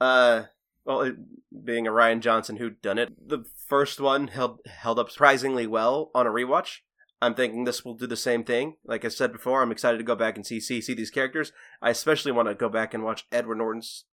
Uh, 0.00 0.44
well, 0.84 1.02
it, 1.02 1.16
being 1.64 1.86
a 1.86 1.90
Rian 1.92 2.20
Johnson 2.20 2.56
who 2.56 2.70
done 2.70 2.98
it, 2.98 3.28
the 3.28 3.44
first 3.68 4.00
one 4.00 4.28
held 4.28 4.60
held 4.66 4.98
up 4.98 5.10
surprisingly 5.10 5.66
well 5.66 6.10
on 6.14 6.26
a 6.26 6.30
rewatch. 6.30 6.78
I'm 7.20 7.34
thinking 7.34 7.64
this 7.64 7.84
will 7.84 7.94
do 7.94 8.06
the 8.08 8.16
same 8.16 8.42
thing. 8.42 8.76
Like 8.84 9.04
I 9.04 9.08
said 9.08 9.32
before, 9.32 9.62
I'm 9.62 9.70
excited 9.70 9.98
to 9.98 10.04
go 10.04 10.16
back 10.16 10.36
and 10.36 10.44
see 10.46 10.58
see 10.58 10.80
see 10.80 10.94
these 10.94 11.10
characters. 11.10 11.52
I 11.80 11.90
especially 11.90 12.32
want 12.32 12.48
to 12.48 12.54
go 12.54 12.68
back 12.68 12.94
and 12.94 13.04
watch 13.04 13.26
Edward 13.30 13.58
Norton's. 13.58 14.04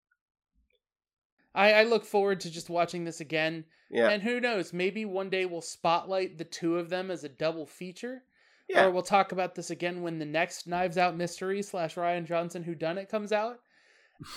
I, 1.55 1.73
I 1.73 1.83
look 1.83 2.05
forward 2.05 2.39
to 2.41 2.51
just 2.51 2.69
watching 2.69 3.03
this 3.03 3.21
again. 3.21 3.65
Yeah, 3.89 4.09
and 4.09 4.21
who 4.21 4.39
knows 4.39 4.71
maybe 4.71 5.05
one 5.05 5.29
day 5.29 5.45
we'll 5.45 5.61
spotlight 5.61 6.37
the 6.37 6.43
two 6.43 6.77
of 6.77 6.89
them 6.89 7.09
as 7.09 7.23
a 7.23 7.29
double 7.29 7.65
feature. 7.65 8.23
Yeah, 8.67 8.85
or 8.85 8.91
we'll 8.91 9.01
talk 9.01 9.31
about 9.31 9.55
this 9.55 9.71
again 9.71 10.03
when 10.03 10.19
the 10.19 10.25
next 10.25 10.67
knives 10.67 10.97
out 10.97 11.17
mystery 11.17 11.63
slash 11.63 11.95
rian 11.95 12.27
johnson 12.27 12.61
who 12.61 12.75
done 12.75 12.99
it 12.99 13.09
comes 13.09 13.31
out. 13.31 13.59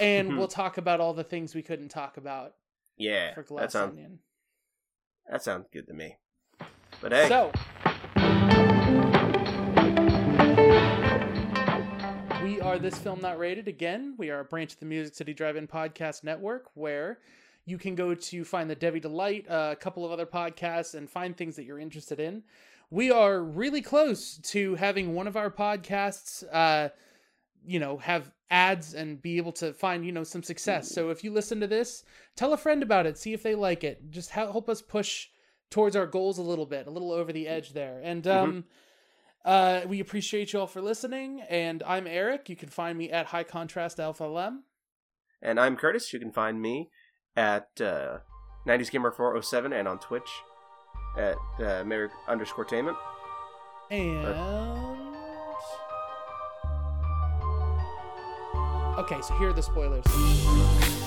And 0.01 0.29
mm-hmm. 0.29 0.39
we'll 0.39 0.49
talk 0.49 0.79
about 0.79 1.01
all 1.01 1.13
the 1.13 1.25
things 1.25 1.55
we 1.55 1.63
couldn't 1.63 1.89
talk 1.89 2.17
about 2.17 2.55
yeah. 2.97 3.35
for 3.35 3.43
That 3.43 3.49
glass 3.49 3.73
sounds 3.73 3.97
onion. 3.97 4.21
that 5.29 5.43
sounds 5.43 5.67
good 5.73 5.87
to 5.89 5.95
me. 5.95 6.17
But 7.01 7.13
hey, 7.13 7.29
So, 7.29 7.51
we 12.43 12.61
are 12.61 12.77
This 12.77 12.99
Film 12.99 13.21
Not 13.21 13.39
Rated. 13.39 13.69
Again, 13.69 14.17
we 14.19 14.29
are 14.31 14.41
a 14.41 14.45
branch 14.45 14.73
of 14.73 14.81
the 14.81 14.87
Music 14.87 15.15
City 15.15 15.33
Drive 15.33 15.55
In 15.55 15.69
Podcast 15.69 16.25
Network 16.25 16.71
where 16.75 17.21
you 17.67 17.79
can 17.79 17.95
go 17.95 18.17
to 18.17 18.45
find 18.45 18.69
the 18.69 18.75
Debbie 18.75 18.99
Delight, 18.99 19.49
uh, 19.49 19.71
a 19.73 19.77
couple 19.77 20.05
of 20.05 20.11
other 20.11 20.27
podcasts, 20.27 20.97
and 20.97 21.09
find 21.09 21.37
things 21.37 21.55
that 21.55 21.65
you're 21.65 21.79
interested 21.79 22.19
in. 22.19 22.43
We 22.91 23.13
are 23.13 23.41
really 23.41 23.81
close 23.81 24.39
to 24.39 24.75
having 24.75 25.15
one 25.15 25.29
of 25.29 25.37
our 25.37 25.51
podcasts, 25.53 26.43
uh, 26.53 26.89
you 27.65 27.79
know, 27.79 27.99
have 27.99 28.33
ads 28.51 28.95
and 28.95 29.23
be 29.23 29.37
able 29.37 29.53
to 29.53 29.73
find, 29.73 30.05
you 30.05 30.11
know, 30.11 30.25
some 30.25 30.43
success. 30.43 30.91
So 30.91 31.11
if 31.11 31.23
you 31.23 31.33
listen 31.33 31.61
to 31.61 31.69
this, 31.69 32.03
tell 32.35 32.53
a 32.53 32.59
friend 32.59 32.83
about 32.83 33.07
it, 33.07 33.19
see 33.19 33.33
if 33.33 33.45
they 33.45 33.55
like 33.55 33.85
it. 33.85 34.11
Just 34.11 34.31
help 34.31 34.51
help 34.51 34.69
us 34.69 34.83
push 34.83 35.29
towards 35.71 35.95
our 35.95 36.07
goals 36.07 36.39
a 36.39 36.43
little 36.43 36.67
bit, 36.67 36.89
a 36.89 36.91
little 36.91 37.13
over 37.13 37.33
the 37.33 37.47
edge 37.47 37.73
there. 37.73 38.01
And 38.03 38.27
um, 38.27 38.65
Uh, 39.45 39.81
we 39.89 40.01
appreciate 40.01 40.53
you 40.53 40.61
all 40.61 40.67
for 40.67 40.81
listening, 40.81 41.41
and 41.49 41.83
I'm 41.85 42.07
Eric. 42.07 42.49
You 42.49 42.57
can 42.57 42.69
find 42.69 42.97
me 42.97 43.11
at 43.11 43.27
High 43.27 43.43
Contrast 43.43 43.99
Alpha 43.99 44.25
Lem. 44.25 44.65
And 45.41 45.59
I'm 45.59 45.77
Curtis. 45.77 46.13
You 46.13 46.21
can 46.21 46.31
find 46.31 46.61
me 46.61 46.91
at 47.37 47.69
uh, 47.81 48.19
90s 48.67 48.91
Gamer 48.91 49.11
407 49.11 49.73
and 49.73 49.89
on 49.89 49.99
Twitch 49.99 50.31
at 51.19 51.37
uh, 51.59 51.83
Merrick 51.85 52.13
underscore 52.29 52.65
Tainment. 52.65 52.97
And 53.91 54.27
okay, 58.99 59.21
so 59.23 59.35
here 59.39 59.49
are 59.49 59.53
the 59.53 59.63
spoilers. 59.63 61.02